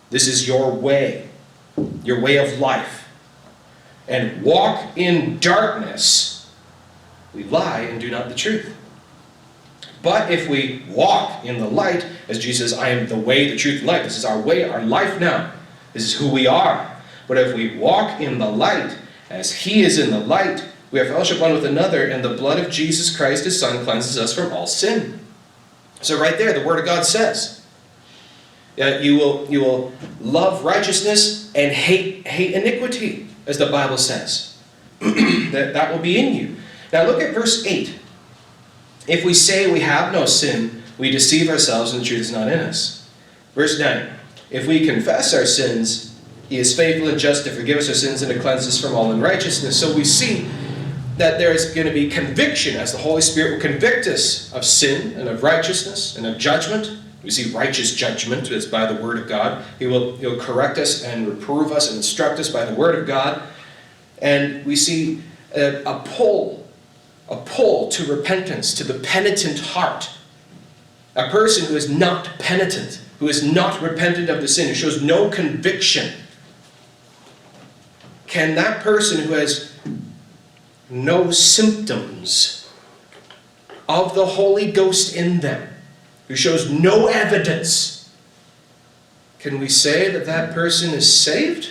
This 0.09 0.27
is 0.27 0.47
your 0.47 0.73
way, 0.73 1.29
your 2.03 2.19
way 2.19 2.37
of 2.37 2.57
life. 2.57 3.07
And 4.07 4.41
walk 4.41 4.97
in 4.97 5.37
darkness, 5.37 6.51
we 7.31 7.43
lie 7.43 7.81
and 7.81 8.01
do 8.01 8.09
not 8.09 8.27
the 8.27 8.33
truth. 8.33 8.75
But 10.01 10.31
if 10.31 10.47
we 10.47 10.83
walk 10.89 11.43
in 11.43 11.59
the 11.59 11.67
light, 11.67 12.05
as 12.27 12.39
Jesus 12.39 12.71
says, 12.71 12.79
I 12.79 12.89
am 12.89 13.07
the 13.07 13.17
way, 13.17 13.49
the 13.49 13.57
truth, 13.57 13.79
and 13.79 13.87
life. 13.87 14.03
This 14.03 14.17
is 14.17 14.25
our 14.25 14.39
way, 14.39 14.63
our 14.63 14.81
life 14.81 15.19
now. 15.19 15.51
This 15.93 16.03
is 16.03 16.13
who 16.13 16.31
we 16.31 16.47
are. 16.47 16.95
But 17.27 17.37
if 17.37 17.55
we 17.55 17.77
walk 17.77 18.21
in 18.21 18.39
the 18.39 18.49
light, 18.49 18.97
as 19.29 19.51
He 19.51 19.81
is 19.81 19.99
in 19.99 20.11
the 20.11 20.19
light, 20.19 20.65
we 20.91 20.99
have 20.99 21.09
fellowship 21.09 21.39
one 21.39 21.53
with 21.53 21.65
another, 21.65 22.07
and 22.07 22.23
the 22.23 22.35
blood 22.35 22.59
of 22.59 22.71
Jesus 22.71 23.15
Christ, 23.15 23.43
His 23.43 23.59
Son, 23.59 23.83
cleanses 23.83 24.17
us 24.17 24.33
from 24.33 24.51
all 24.53 24.67
sin. 24.67 25.19
So, 26.01 26.19
right 26.19 26.37
there, 26.37 26.57
the 26.57 26.65
Word 26.65 26.79
of 26.79 26.85
God 26.85 27.05
says 27.05 27.65
Uh, 28.79 28.99
you, 29.01 29.17
will, 29.17 29.45
you 29.49 29.59
will 29.59 29.91
love 30.21 30.63
righteousness 30.63 31.51
and 31.53 31.71
hate, 31.71 32.25
hate 32.25 32.53
iniquity, 32.53 33.27
as 33.45 33.57
the 33.57 33.65
Bible 33.65 33.97
says. 33.97 34.57
that, 34.99 35.73
that 35.73 35.91
will 35.91 35.99
be 35.99 36.17
in 36.17 36.33
you. 36.33 36.55
Now 36.93 37.05
look 37.05 37.21
at 37.21 37.33
verse 37.33 37.65
8. 37.65 37.98
If 39.09 39.25
we 39.25 39.33
say 39.33 39.71
we 39.71 39.79
have 39.81 40.13
no 40.13 40.25
sin, 40.25 40.83
we 40.97 41.11
deceive 41.11 41.49
ourselves 41.49 41.93
and 41.93 42.01
the 42.01 42.05
truth 42.05 42.21
is 42.21 42.31
not 42.31 42.47
in 42.47 42.59
us. 42.59 43.09
Verse 43.55 43.79
9. 43.79 44.09
If 44.51 44.67
we 44.67 44.85
confess 44.85 45.33
our 45.33 45.45
sins, 45.45 46.15
he 46.47 46.57
is 46.57 46.75
faithful 46.75 47.09
and 47.09 47.19
just 47.19 47.45
to 47.45 47.51
forgive 47.51 47.77
us 47.77 47.89
our 47.89 47.95
sins 47.95 48.21
and 48.21 48.31
to 48.31 48.39
cleanse 48.39 48.67
us 48.67 48.81
from 48.81 48.95
all 48.95 49.11
unrighteousness. 49.11 49.79
So 49.79 49.95
we 49.95 50.03
see 50.03 50.47
that 51.17 51.37
there 51.37 51.51
is 51.51 51.73
going 51.73 51.85
to 51.85 51.93
be 51.93 52.09
conviction 52.09 52.77
as 52.77 52.91
the 52.91 52.97
Holy 52.97 53.21
Spirit 53.21 53.55
will 53.55 53.61
convict 53.61 54.07
us 54.07 54.51
of 54.53 54.63
sin 54.63 55.19
and 55.19 55.27
of 55.27 55.43
righteousness 55.43 56.15
and 56.15 56.25
of 56.25 56.37
judgment. 56.37 56.97
We 57.23 57.29
see 57.29 57.51
righteous 57.51 57.93
judgment 57.93 58.49
is 58.49 58.65
by 58.65 58.91
the 58.91 59.01
Word 59.01 59.19
of 59.19 59.27
God. 59.27 59.65
He 59.77 59.85
will 59.85 60.15
he'll 60.17 60.39
correct 60.39 60.77
us 60.77 61.03
and 61.03 61.27
reprove 61.27 61.71
us 61.71 61.89
and 61.89 61.97
instruct 61.97 62.39
us 62.39 62.49
by 62.49 62.65
the 62.65 62.73
Word 62.73 62.95
of 62.95 63.05
God. 63.05 63.43
And 64.21 64.65
we 64.65 64.75
see 64.75 65.21
a, 65.55 65.83
a 65.83 65.99
pull, 66.05 66.65
a 67.29 67.37
pull 67.37 67.89
to 67.89 68.05
repentance, 68.05 68.73
to 68.73 68.83
the 68.83 68.99
penitent 68.99 69.59
heart. 69.59 70.09
A 71.15 71.29
person 71.29 71.65
who 71.65 71.75
is 71.75 71.89
not 71.89 72.39
penitent, 72.39 73.01
who 73.19 73.27
is 73.27 73.43
not 73.43 73.81
repentant 73.81 74.29
of 74.29 74.41
the 74.41 74.47
sin, 74.47 74.67
who 74.67 74.73
shows 74.73 75.01
no 75.01 75.29
conviction. 75.29 76.13
Can 78.27 78.55
that 78.55 78.83
person 78.83 79.21
who 79.23 79.33
has 79.33 79.73
no 80.89 81.31
symptoms 81.31 82.67
of 83.87 84.13
the 84.13 84.25
Holy 84.25 84.71
Ghost 84.71 85.15
in 85.15 85.39
them, 85.39 85.67
who 86.27 86.35
shows 86.35 86.69
no 86.69 87.07
evidence, 87.07 87.99
can 89.39 89.59
we 89.59 89.69
say 89.69 90.11
that 90.11 90.25
that 90.25 90.53
person 90.53 90.93
is 90.93 91.11
saved? 91.11 91.69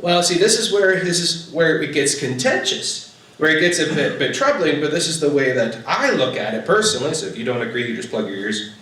Well, 0.00 0.22
see, 0.22 0.38
this 0.38 0.58
is 0.58 0.72
where 0.72 0.98
this 1.04 1.20
is 1.20 1.52
where 1.52 1.80
it 1.82 1.92
gets 1.92 2.18
contentious, 2.18 3.07
where 3.38 3.56
it 3.56 3.60
gets 3.60 3.78
a 3.78 3.92
bit, 3.94 4.18
bit 4.18 4.34
troubling. 4.34 4.80
But 4.80 4.90
this 4.90 5.08
is 5.08 5.20
the 5.20 5.30
way 5.30 5.52
that 5.52 5.78
I 5.86 6.10
look 6.10 6.36
at 6.36 6.54
it 6.54 6.66
personally. 6.66 7.14
So 7.14 7.26
if 7.26 7.38
you 7.38 7.44
don't 7.44 7.62
agree, 7.62 7.88
you 7.88 7.96
just 7.96 8.10
plug 8.10 8.26
your 8.26 8.36
ears. 8.36 8.74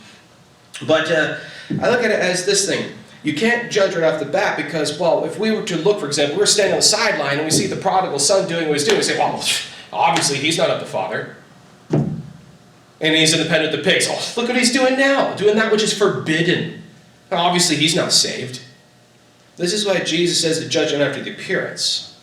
But 0.87 1.11
uh, 1.11 1.39
I 1.81 1.91
look 1.91 2.03
at 2.03 2.11
it 2.11 2.21
as 2.21 2.45
this 2.45 2.67
thing. 2.67 2.93
You 3.23 3.35
can't 3.35 3.73
judge 3.73 3.95
right 3.95 4.05
off 4.05 4.21
the 4.21 4.27
bat 4.27 4.57
because, 4.57 4.99
well, 5.01 5.25
if 5.25 5.39
we 5.39 5.51
were 5.51 5.63
to 5.65 5.77
look, 5.77 6.01
for 6.01 6.07
example, 6.07 6.39
we're 6.39 6.47
standing 6.47 6.75
on 6.75 6.79
the 6.79 6.83
sideline 6.83 7.39
and 7.39 7.45
we 7.45 7.51
see 7.51 7.67
the 7.67 7.77
prodigal 7.77 8.19
son 8.19 8.49
doing 8.49 8.69
what 8.69 8.75
he's 8.75 8.85
doing, 8.85 8.99
we 8.99 9.03
say, 9.03 9.19
well, 9.19 9.43
obviously 9.93 10.37
he's 10.37 10.59
not 10.59 10.71
of 10.71 10.81
the 10.81 10.87
father. 10.87 11.37
And 11.91 13.15
he's 13.15 13.35
independent 13.35 13.75
of 13.75 13.85
the 13.85 13.91
pigs. 13.91 14.07
Oh, 14.09 14.41
look 14.41 14.49
what 14.49 14.57
he's 14.57 14.73
doing 14.73 14.97
now, 14.97 15.35
doing 15.35 15.57
that 15.57 15.73
which 15.73 15.83
is 15.83 15.97
forbidden. 15.97 16.83
Obviously 17.31 17.77
he's 17.77 17.97
not 17.97 18.13
saved. 18.13 18.63
This 19.57 19.73
is 19.73 19.85
why 19.85 20.01
Jesus 20.01 20.41
says 20.41 20.61
to 20.61 20.69
judge 20.69 20.93
not 20.93 21.01
after 21.01 21.23
the 21.23 21.33
appearance, 21.33 22.19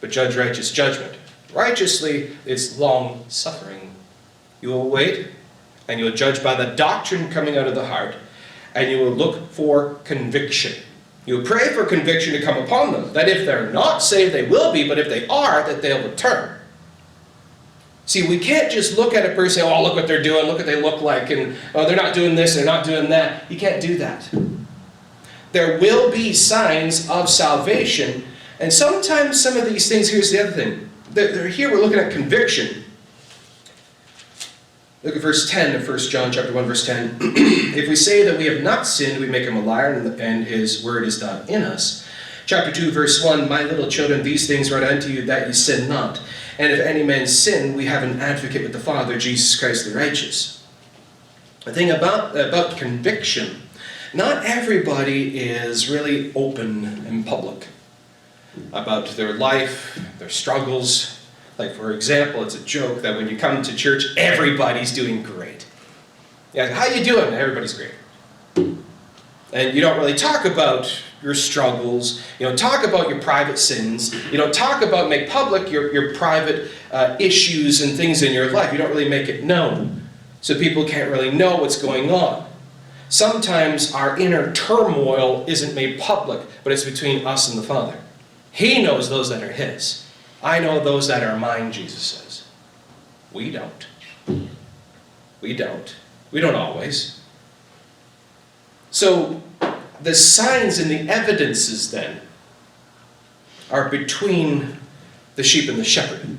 but 0.00 0.10
judge 0.10 0.36
righteous 0.36 0.70
judgment. 0.70 1.16
Righteously, 1.54 2.30
it's 2.46 2.78
long 2.78 3.24
suffering. 3.28 3.94
You 4.60 4.70
will 4.70 4.88
wait, 4.88 5.28
and 5.88 5.98
you 5.98 6.06
will 6.06 6.12
judge 6.12 6.42
by 6.42 6.54
the 6.54 6.74
doctrine 6.76 7.30
coming 7.30 7.56
out 7.56 7.66
of 7.66 7.74
the 7.74 7.86
heart, 7.86 8.14
and 8.74 8.90
you 8.90 8.98
will 8.98 9.10
look 9.10 9.50
for 9.50 9.94
conviction. 10.04 10.82
You 11.26 11.38
will 11.38 11.44
pray 11.44 11.68
for 11.68 11.84
conviction 11.84 12.32
to 12.32 12.42
come 12.42 12.56
upon 12.56 12.92
them, 12.92 13.12
that 13.12 13.28
if 13.28 13.46
they're 13.46 13.70
not 13.70 14.02
saved, 14.02 14.34
they 14.34 14.48
will 14.48 14.72
be, 14.72 14.88
but 14.88 14.98
if 14.98 15.08
they 15.08 15.26
are, 15.28 15.62
that 15.66 15.82
they'll 15.82 16.08
return. 16.08 16.58
See, 18.06 18.28
we 18.28 18.38
can't 18.38 18.70
just 18.70 18.98
look 18.98 19.14
at 19.14 19.24
a 19.24 19.34
person 19.34 19.62
and 19.62 19.70
say, 19.70 19.76
oh, 19.76 19.82
look 19.82 19.94
what 19.94 20.08
they're 20.08 20.22
doing, 20.22 20.46
look 20.46 20.58
what 20.58 20.66
they 20.66 20.80
look 20.80 21.02
like, 21.02 21.30
and 21.30 21.56
oh, 21.74 21.86
they're 21.86 21.96
not 21.96 22.14
doing 22.14 22.34
this, 22.34 22.54
they're 22.54 22.64
not 22.64 22.84
doing 22.84 23.10
that. 23.10 23.50
You 23.50 23.58
can't 23.58 23.80
do 23.80 23.98
that 23.98 24.28
there 25.52 25.78
will 25.78 26.10
be 26.10 26.32
signs 26.32 27.08
of 27.08 27.28
salvation. 27.28 28.24
And 28.58 28.72
sometimes 28.72 29.42
some 29.42 29.56
of 29.56 29.66
these 29.66 29.88
things, 29.88 30.10
here's 30.10 30.30
the 30.30 30.40
other 30.40 30.52
thing. 30.52 30.88
They're, 31.12 31.48
here 31.48 31.70
we're 31.70 31.80
looking 31.80 31.98
at 31.98 32.12
conviction. 32.12 32.84
Look 35.02 35.16
at 35.16 35.22
verse 35.22 35.50
10 35.50 35.74
of 35.74 35.86
1 35.86 35.98
John 35.98 36.30
chapter 36.32 36.52
1, 36.52 36.64
verse 36.64 36.86
10. 36.86 37.18
if 37.20 37.88
we 37.88 37.96
say 37.96 38.24
that 38.24 38.38
we 38.38 38.46
have 38.46 38.62
not 38.62 38.86
sinned, 38.86 39.20
we 39.20 39.26
make 39.26 39.46
him 39.46 39.56
a 39.56 39.60
liar, 39.60 39.94
and 40.20 40.46
his 40.46 40.84
word 40.84 41.04
is 41.04 41.20
not 41.20 41.48
in 41.48 41.62
us. 41.62 42.06
Chapter 42.46 42.72
2, 42.72 42.92
verse 42.92 43.24
1 43.24 43.48
My 43.48 43.62
little 43.62 43.88
children, 43.88 44.22
these 44.22 44.46
things 44.46 44.70
write 44.70 44.84
unto 44.84 45.08
you 45.08 45.24
that 45.26 45.48
ye 45.48 45.52
sin 45.52 45.88
not. 45.88 46.20
And 46.58 46.72
if 46.72 46.80
any 46.80 47.02
man 47.02 47.26
sin, 47.26 47.74
we 47.76 47.86
have 47.86 48.02
an 48.02 48.20
advocate 48.20 48.62
with 48.62 48.72
the 48.72 48.78
Father, 48.78 49.18
Jesus 49.18 49.58
Christ 49.58 49.90
the 49.90 49.96
righteous. 49.96 50.64
The 51.64 51.72
thing 51.72 51.90
about, 51.90 52.36
about 52.36 52.76
conviction 52.76 53.62
not 54.14 54.44
everybody 54.44 55.38
is 55.38 55.88
really 55.88 56.34
open 56.34 56.84
in 57.06 57.24
public 57.24 57.68
about 58.72 59.08
their 59.10 59.34
life, 59.34 60.00
their 60.18 60.28
struggles. 60.28 61.20
Like, 61.58 61.72
for 61.72 61.92
example, 61.92 62.42
it's 62.42 62.54
a 62.54 62.64
joke 62.64 63.02
that 63.02 63.16
when 63.16 63.28
you 63.28 63.36
come 63.36 63.62
to 63.62 63.76
church, 63.76 64.04
everybody's 64.16 64.92
doing 64.92 65.22
great. 65.22 65.66
Yeah, 66.52 66.72
how 66.72 66.86
you 66.86 67.04
doing? 67.04 67.32
Everybody's 67.34 67.74
great. 67.74 67.92
And 69.52 69.74
you 69.74 69.80
don't 69.80 69.98
really 69.98 70.14
talk 70.14 70.44
about 70.44 71.02
your 71.22 71.34
struggles. 71.34 72.22
You 72.38 72.46
don't 72.46 72.58
talk 72.58 72.86
about 72.86 73.08
your 73.08 73.20
private 73.20 73.58
sins. 73.58 74.14
You 74.30 74.38
don't 74.38 74.52
talk 74.52 74.82
about, 74.82 75.08
make 75.08 75.28
public 75.28 75.70
your, 75.70 75.92
your 75.92 76.14
private 76.14 76.70
uh, 76.90 77.16
issues 77.20 77.80
and 77.82 77.96
things 77.96 78.22
in 78.22 78.32
your 78.32 78.50
life. 78.50 78.72
You 78.72 78.78
don't 78.78 78.90
really 78.90 79.08
make 79.08 79.28
it 79.28 79.44
known. 79.44 80.08
So 80.40 80.58
people 80.58 80.86
can't 80.86 81.10
really 81.10 81.30
know 81.30 81.56
what's 81.56 81.80
going 81.80 82.10
on. 82.10 82.48
Sometimes 83.08 83.92
our 83.94 84.18
inner 84.18 84.52
turmoil 84.52 85.44
isn't 85.46 85.74
made 85.74 86.00
public, 86.00 86.40
but 86.64 86.72
it's 86.72 86.84
between 86.84 87.26
us 87.26 87.48
and 87.48 87.58
the 87.58 87.62
Father. 87.62 88.01
He 88.52 88.82
knows 88.82 89.08
those 89.08 89.30
that 89.30 89.42
are 89.42 89.52
His. 89.52 90.06
I 90.42 90.58
know 90.58 90.78
those 90.78 91.08
that 91.08 91.22
are 91.22 91.38
mine, 91.38 91.72
Jesus 91.72 92.02
says. 92.02 92.44
We 93.32 93.50
don't. 93.50 93.86
We 95.40 95.56
don't. 95.56 95.96
We 96.30 96.40
don't 96.40 96.54
always. 96.54 97.20
So, 98.90 99.42
the 100.02 100.14
signs 100.14 100.78
and 100.78 100.90
the 100.90 101.08
evidences 101.10 101.90
then 101.90 102.20
are 103.70 103.88
between 103.88 104.76
the 105.36 105.42
sheep 105.42 105.68
and 105.68 105.78
the 105.78 105.84
shepherd. 105.84 106.36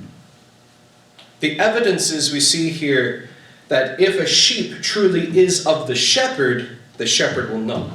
The 1.40 1.60
evidences 1.60 2.32
we 2.32 2.40
see 2.40 2.70
here 2.70 3.30
that 3.70 4.00
if 4.00 4.20
a 4.20 4.28
sheep 4.28 4.82
truly 4.82 5.38
is 5.38 5.66
of 5.66 5.88
the 5.88 5.96
shepherd, 5.96 6.78
the 6.98 7.08
shepherd 7.08 7.50
will 7.50 7.60
know. 7.60 7.92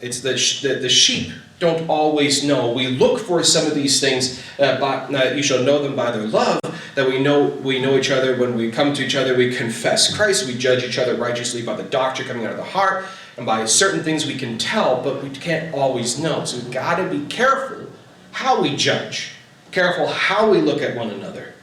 It's 0.00 0.20
the, 0.20 0.32
the, 0.62 0.80
the 0.80 0.88
sheep 0.88 1.32
don't 1.60 1.88
always 1.88 2.42
know. 2.42 2.72
We 2.72 2.88
look 2.88 3.20
for 3.20 3.44
some 3.44 3.66
of 3.66 3.74
these 3.74 4.00
things, 4.00 4.42
uh, 4.58 4.80
but 4.80 5.14
uh, 5.14 5.34
you 5.34 5.42
shall 5.42 5.62
know 5.62 5.80
them 5.80 5.94
by 5.94 6.10
their 6.10 6.26
love. 6.26 6.58
That 6.96 7.06
we 7.06 7.22
know 7.22 7.46
we 7.46 7.80
know 7.80 7.96
each 7.96 8.10
other 8.10 8.36
when 8.36 8.56
we 8.56 8.72
come 8.72 8.92
to 8.94 9.04
each 9.04 9.14
other. 9.14 9.36
We 9.36 9.54
confess 9.54 10.14
Christ. 10.16 10.46
We 10.46 10.58
judge 10.58 10.82
each 10.82 10.98
other 10.98 11.14
righteously 11.14 11.62
by 11.62 11.76
the 11.76 11.84
doctrine 11.84 12.26
coming 12.26 12.46
out 12.46 12.50
of 12.50 12.56
the 12.56 12.64
heart, 12.64 13.04
and 13.36 13.46
by 13.46 13.64
certain 13.66 14.02
things 14.02 14.26
we 14.26 14.36
can 14.36 14.58
tell, 14.58 15.00
but 15.02 15.22
we 15.22 15.30
can't 15.30 15.72
always 15.72 16.18
know. 16.18 16.44
So 16.44 16.58
we've 16.58 16.72
got 16.72 16.96
to 16.96 17.08
be 17.08 17.26
careful 17.26 17.86
how 18.32 18.60
we 18.60 18.74
judge. 18.74 19.32
Careful 19.70 20.08
how 20.08 20.50
we 20.50 20.60
look 20.60 20.82
at 20.82 20.96
one 20.96 21.10
another. 21.10 21.54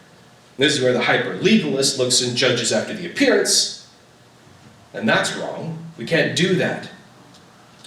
This 0.57 0.77
is 0.77 0.81
where 0.81 0.93
the 0.93 1.01
hyper 1.01 1.35
legalist 1.35 1.99
looks 1.99 2.21
and 2.21 2.37
judges 2.37 2.71
after 2.71 2.93
the 2.93 3.05
appearance, 3.05 3.89
and 4.93 5.09
that's 5.09 5.35
wrong. 5.35 5.77
We 5.97 6.05
can't 6.05 6.37
do 6.37 6.55
that. 6.55 6.89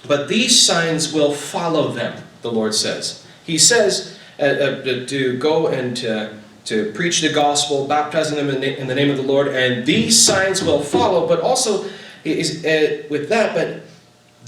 But 0.06 0.28
these 0.28 0.60
signs 0.60 1.12
will 1.12 1.32
follow 1.32 1.92
them, 1.92 2.22
the 2.42 2.50
Lord 2.50 2.74
says. 2.74 3.26
He 3.44 3.58
says 3.58 4.18
uh, 4.38 4.44
uh, 4.44 5.06
to 5.06 5.38
go 5.38 5.68
and 5.68 5.96
to, 5.98 6.38
to 6.66 6.92
preach 6.92 7.20
the 7.20 7.32
gospel, 7.32 7.86
baptizing 7.86 8.36
them 8.36 8.48
in 8.48 8.60
the, 8.60 8.78
in 8.78 8.86
the, 8.86 8.94
name 8.94 9.10
of 9.10 9.16
the 9.16 9.22
Lord, 9.22 9.48
and 9.48 9.84
these 9.84 10.18
signs 10.18 10.62
will 10.62 10.80
follow. 10.80 11.26
But 11.26 11.40
also, 11.40 11.88
is, 12.24 12.64
uh, 12.64 13.04
with 13.10 13.28
that, 13.28 13.54
but 13.54 13.82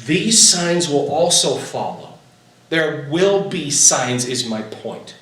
these 0.06 0.40
signs 0.40 0.88
will 0.88 1.10
also 1.10 1.56
follow. 1.56 2.14
There 2.70 3.06
will 3.10 3.48
be 3.48 3.70
signs, 3.70 4.26
is 4.26 4.48
my 4.48 4.62
point. 4.62 5.14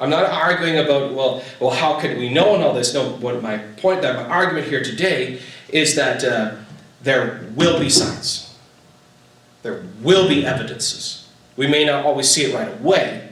I'm 0.00 0.10
not 0.10 0.30
arguing 0.30 0.78
about, 0.78 1.14
well, 1.14 1.42
well, 1.58 1.70
how 1.70 1.98
can 1.98 2.18
we 2.18 2.28
know 2.28 2.54
and 2.54 2.62
all 2.62 2.74
this? 2.74 2.94
No, 2.94 3.10
what 3.16 3.42
my 3.42 3.58
point, 3.78 4.02
that 4.02 4.14
my 4.14 4.24
argument 4.24 4.68
here 4.68 4.82
today 4.82 5.40
is 5.70 5.96
that 5.96 6.22
uh, 6.22 6.56
there 7.02 7.46
will 7.56 7.80
be 7.80 7.90
signs. 7.90 8.47
There 9.62 9.82
will 10.00 10.28
be 10.28 10.46
evidences. 10.46 11.28
We 11.56 11.66
may 11.66 11.84
not 11.84 12.04
always 12.04 12.30
see 12.30 12.44
it 12.44 12.54
right 12.54 12.72
away. 12.80 13.30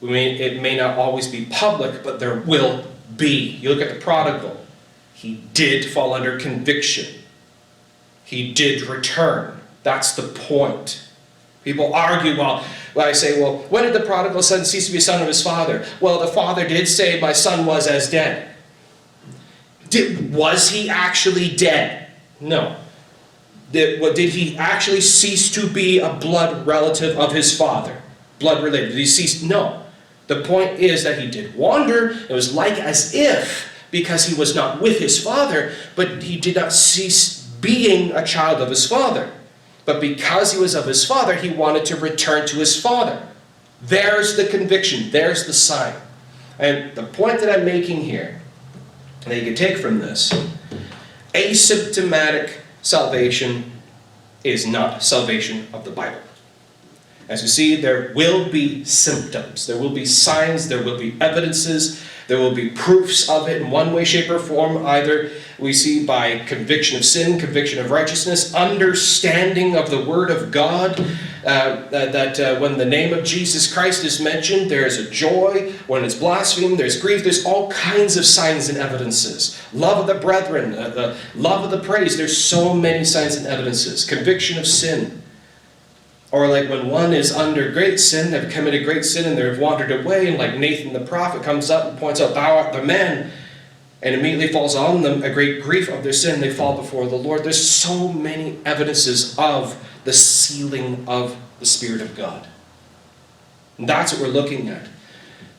We 0.00 0.10
may, 0.10 0.34
it 0.34 0.60
may 0.60 0.76
not 0.76 0.98
always 0.98 1.28
be 1.28 1.44
public, 1.46 2.02
but 2.02 2.18
there 2.18 2.40
will 2.40 2.84
be. 3.16 3.56
You 3.60 3.70
look 3.70 3.80
at 3.80 3.94
the 3.94 4.00
prodigal. 4.00 4.64
He 5.14 5.44
did 5.54 5.84
fall 5.84 6.14
under 6.14 6.38
conviction. 6.38 7.22
He 8.24 8.52
did 8.52 8.82
return. 8.82 9.60
That's 9.84 10.14
the 10.14 10.22
point. 10.22 11.08
People 11.62 11.94
argue, 11.94 12.36
well, 12.36 12.64
I 12.96 13.12
say, 13.12 13.40
well, 13.40 13.58
when 13.68 13.84
did 13.84 13.92
the 13.92 14.04
prodigal 14.04 14.42
son 14.42 14.64
cease 14.64 14.86
to 14.86 14.92
be 14.92 14.98
a 14.98 15.02
son 15.02 15.22
of 15.22 15.28
his 15.28 15.42
father? 15.42 15.86
Well, 16.00 16.18
the 16.18 16.26
father 16.26 16.66
did 16.66 16.88
say, 16.88 17.20
my 17.20 17.32
son 17.32 17.64
was 17.66 17.86
as 17.86 18.10
dead. 18.10 18.48
Did, 19.88 20.34
was 20.34 20.70
he 20.70 20.90
actually 20.90 21.54
dead? 21.54 22.08
No. 22.40 22.76
Did, 23.72 24.00
what, 24.00 24.14
did 24.14 24.30
he 24.30 24.56
actually 24.58 25.00
cease 25.00 25.50
to 25.52 25.66
be 25.66 25.98
a 25.98 26.12
blood 26.12 26.66
relative 26.66 27.18
of 27.18 27.32
his 27.32 27.56
father? 27.56 28.02
Blood 28.38 28.62
related. 28.62 28.90
Did 28.90 28.98
he 28.98 29.06
cease? 29.06 29.42
No. 29.42 29.82
The 30.26 30.42
point 30.42 30.78
is 30.78 31.02
that 31.04 31.18
he 31.18 31.30
did 31.30 31.54
wander. 31.54 32.10
It 32.10 32.30
was 32.30 32.54
like 32.54 32.74
as 32.74 33.14
if, 33.14 33.72
because 33.90 34.26
he 34.26 34.34
was 34.38 34.54
not 34.54 34.80
with 34.80 34.98
his 34.98 35.22
father, 35.22 35.72
but 35.96 36.22
he 36.22 36.38
did 36.38 36.56
not 36.56 36.72
cease 36.72 37.42
being 37.60 38.12
a 38.12 38.24
child 38.24 38.60
of 38.60 38.68
his 38.68 38.86
father. 38.86 39.32
But 39.84 40.00
because 40.00 40.52
he 40.52 40.60
was 40.60 40.74
of 40.74 40.86
his 40.86 41.04
father, 41.04 41.34
he 41.34 41.50
wanted 41.50 41.84
to 41.86 41.96
return 41.96 42.46
to 42.48 42.56
his 42.56 42.80
father. 42.80 43.26
There's 43.80 44.36
the 44.36 44.46
conviction, 44.46 45.10
there's 45.10 45.46
the 45.46 45.52
sign. 45.52 45.94
And 46.58 46.94
the 46.94 47.02
point 47.02 47.40
that 47.40 47.50
I'm 47.50 47.64
making 47.64 48.02
here, 48.02 48.40
that 49.24 49.36
you 49.36 49.42
can 49.42 49.54
take 49.54 49.78
from 49.78 49.98
this, 49.98 50.32
asymptomatic 51.34 52.61
salvation 52.82 53.72
is 54.44 54.66
not 54.66 55.02
salvation 55.02 55.68
of 55.72 55.84
the 55.84 55.90
Bible. 55.90 56.20
As 57.28 57.40
you 57.42 57.48
see, 57.48 57.80
there 57.80 58.12
will 58.14 58.50
be 58.50 58.84
symptoms, 58.84 59.66
there 59.66 59.78
will 59.78 59.94
be 59.94 60.04
signs, 60.04 60.68
there 60.68 60.82
will 60.82 60.98
be 60.98 61.16
evidences, 61.20 62.02
there 62.28 62.38
will 62.38 62.54
be 62.54 62.70
proofs 62.70 63.28
of 63.28 63.48
it 63.48 63.60
in 63.60 63.70
one 63.70 63.92
way, 63.92 64.04
shape, 64.04 64.30
or 64.30 64.38
form. 64.38 64.84
Either 64.86 65.30
we 65.58 65.72
see 65.72 66.04
by 66.04 66.38
conviction 66.40 66.96
of 66.96 67.04
sin, 67.04 67.38
conviction 67.38 67.78
of 67.78 67.90
righteousness, 67.90 68.54
understanding 68.54 69.76
of 69.76 69.90
the 69.90 70.04
Word 70.04 70.30
of 70.30 70.50
God, 70.50 70.98
uh, 71.44 71.88
that, 71.90 72.12
that 72.12 72.40
uh, 72.40 72.58
when 72.60 72.78
the 72.78 72.84
name 72.84 73.12
of 73.12 73.24
Jesus 73.24 73.72
Christ 73.72 74.04
is 74.04 74.20
mentioned, 74.20 74.70
there 74.70 74.86
is 74.86 74.98
a 74.98 75.10
joy. 75.10 75.72
When 75.86 76.04
it's 76.04 76.14
blasphemed, 76.14 76.78
there's 76.78 77.00
grief. 77.00 77.22
There's 77.22 77.44
all 77.44 77.70
kinds 77.70 78.16
of 78.16 78.24
signs 78.24 78.68
and 78.68 78.78
evidences. 78.78 79.60
Love 79.72 79.98
of 79.98 80.06
the 80.06 80.20
brethren, 80.20 80.74
uh, 80.74 80.90
the 80.90 81.16
love 81.34 81.64
of 81.64 81.70
the 81.70 81.80
praise. 81.80 82.16
There's 82.16 82.36
so 82.36 82.74
many 82.74 83.04
signs 83.04 83.36
and 83.36 83.46
evidences. 83.46 84.04
Conviction 84.04 84.58
of 84.58 84.66
sin. 84.66 85.21
Or 86.32 86.48
like 86.48 86.70
when 86.70 86.88
one 86.88 87.12
is 87.12 87.30
under 87.30 87.70
great 87.70 87.98
sin, 87.98 88.30
they've 88.30 88.50
committed 88.50 88.84
great 88.84 89.04
sin 89.04 89.28
and 89.28 89.36
they've 89.36 89.58
wandered 89.58 89.92
away, 89.92 90.28
and 90.28 90.38
like 90.38 90.56
Nathan 90.56 90.94
the 90.94 91.00
prophet 91.00 91.42
comes 91.42 91.70
up 91.70 91.90
and 91.90 91.98
points 91.98 92.20
out, 92.20 92.34
Thou 92.34 92.56
art 92.56 92.72
the 92.72 92.82
man, 92.82 93.30
and 94.02 94.14
immediately 94.14 94.48
falls 94.48 94.74
on 94.74 95.02
them 95.02 95.22
a 95.22 95.30
great 95.30 95.62
grief 95.62 95.88
of 95.88 96.02
their 96.02 96.12
sin, 96.12 96.40
they 96.40 96.52
fall 96.52 96.76
before 96.76 97.06
the 97.06 97.16
Lord. 97.16 97.44
There's 97.44 97.68
so 97.68 98.12
many 98.12 98.58
evidences 98.64 99.38
of 99.38 99.76
the 100.04 100.12
sealing 100.12 101.04
of 101.06 101.36
the 101.60 101.66
Spirit 101.66 102.00
of 102.00 102.16
God. 102.16 102.48
And 103.78 103.88
that's 103.88 104.12
what 104.12 104.22
we're 104.22 104.28
looking 104.28 104.68
at. 104.68 104.88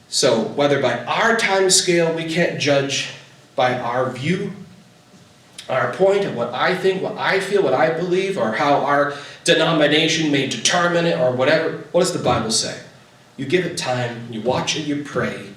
So 0.09 0.41
whether 0.41 0.81
by 0.81 1.03
our 1.05 1.37
time 1.37 1.69
scale, 1.69 2.13
we 2.13 2.31
can't 2.31 2.59
judge 2.59 3.11
by 3.55 3.77
our 3.79 4.11
view, 4.11 4.53
our 5.69 5.93
point 5.93 6.25
of 6.25 6.35
what 6.35 6.53
I 6.53 6.75
think, 6.75 7.01
what 7.01 7.17
I 7.17 7.39
feel, 7.39 7.63
what 7.63 7.73
I 7.73 7.91
believe, 7.91 8.37
or 8.37 8.51
how 8.51 8.83
our 8.85 9.13
denomination 9.43 10.31
may 10.31 10.47
determine 10.47 11.05
it, 11.05 11.17
or 11.17 11.31
whatever. 11.31 11.83
What 11.91 12.01
does 12.01 12.13
the 12.13 12.23
Bible 12.23 12.51
say? 12.51 12.81
You 13.37 13.45
give 13.45 13.65
it 13.65 13.77
time, 13.77 14.27
you 14.31 14.41
watch 14.41 14.77
it, 14.77 14.85
you 14.85 15.03
pray, 15.03 15.49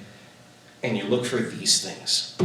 and 0.83 0.97
you 0.97 1.03
look 1.03 1.25
for 1.25 1.37
these 1.37 1.81
things. 1.81 2.35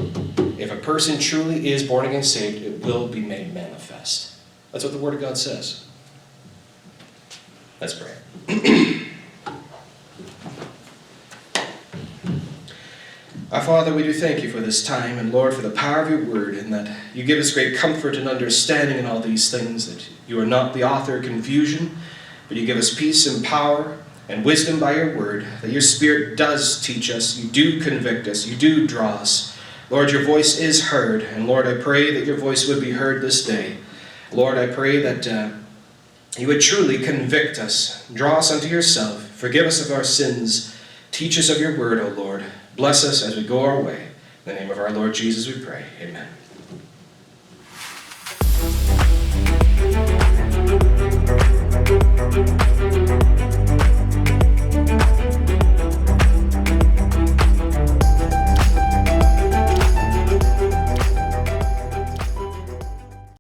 If 0.59 0.71
a 0.71 0.77
person 0.77 1.19
truly 1.19 1.73
is 1.73 1.83
born 1.83 2.07
again 2.07 2.23
saved, 2.23 2.63
it 2.63 2.85
will 2.85 3.09
be 3.09 3.21
made 3.21 3.55
manifest. 3.55 4.37
That's 4.71 4.85
what 4.85 4.93
the 4.93 4.99
Word 4.99 5.15
of 5.15 5.21
God 5.21 5.39
says. 5.39 5.85
Let's 7.81 7.95
pray. 7.95 9.09
Our 13.53 13.61
Father, 13.61 13.93
we 13.93 14.03
do 14.03 14.15
thank 14.15 14.43
you 14.43 14.51
for 14.51 14.61
this 14.61 14.83
time, 14.83 15.19
and 15.19 15.31
Lord, 15.31 15.53
for 15.53 15.61
the 15.61 15.69
power 15.69 16.01
of 16.01 16.09
your 16.09 16.25
word, 16.25 16.55
and 16.55 16.73
that 16.73 16.91
you 17.13 17.23
give 17.23 17.39
us 17.39 17.53
great 17.53 17.77
comfort 17.77 18.17
and 18.17 18.27
understanding 18.27 18.97
in 18.97 19.05
all 19.05 19.21
these 19.21 19.51
things, 19.51 19.95
that 19.95 20.09
you 20.27 20.41
are 20.41 20.47
not 20.47 20.73
the 20.73 20.85
author 20.85 21.19
of 21.19 21.25
confusion, 21.25 21.99
but 22.49 22.57
you 22.57 22.65
give 22.65 22.79
us 22.79 22.99
peace 22.99 23.27
and 23.27 23.45
power 23.45 23.99
and 24.31 24.43
wisdom 24.43 24.81
by 24.81 24.95
your 24.95 25.15
word, 25.15 25.47
that 25.61 25.71
your 25.71 25.83
Spirit 25.83 26.39
does 26.39 26.81
teach 26.81 27.11
us, 27.11 27.37
you 27.37 27.51
do 27.51 27.79
convict 27.79 28.27
us, 28.27 28.47
you 28.47 28.57
do 28.57 28.89
draw 28.89 29.17
us. 29.17 29.55
Lord, 29.91 30.13
your 30.13 30.25
voice 30.25 30.59
is 30.59 30.87
heard, 30.87 31.21
and 31.21 31.47
Lord, 31.47 31.67
I 31.67 31.75
pray 31.75 32.15
that 32.15 32.25
your 32.25 32.39
voice 32.39 32.67
would 32.67 32.81
be 32.81 32.93
heard 32.93 33.21
this 33.21 33.45
day. 33.45 33.77
Lord, 34.33 34.57
I 34.57 34.69
pray 34.69 35.03
that 35.03 35.29
uh, 35.29 35.51
you 36.39 36.47
would 36.47 36.63
truly 36.63 37.01
convict 37.01 37.59
us, 37.59 38.09
draw 38.15 38.39
us 38.39 38.51
unto 38.51 38.69
yourself, 38.69 39.29
forgive 39.29 39.67
us 39.67 39.85
of 39.85 39.95
our 39.95 40.05
sins, 40.05 40.75
teach 41.11 41.39
us 41.39 41.51
of 41.51 41.59
your 41.59 41.79
word, 41.79 42.01
O 42.01 42.09
Lord. 42.19 42.47
Bless 42.77 43.05
us 43.05 43.23
as 43.23 43.37
we 43.37 43.45
go 43.45 43.61
our 43.61 43.81
way. 43.81 44.09
In 44.47 44.55
the 44.55 44.61
name 44.61 44.71
of 44.71 44.79
our 44.79 44.91
Lord 44.91 45.15
Jesus, 45.15 45.47
we 45.47 45.65
pray. 45.65 45.85
Amen. 46.01 46.29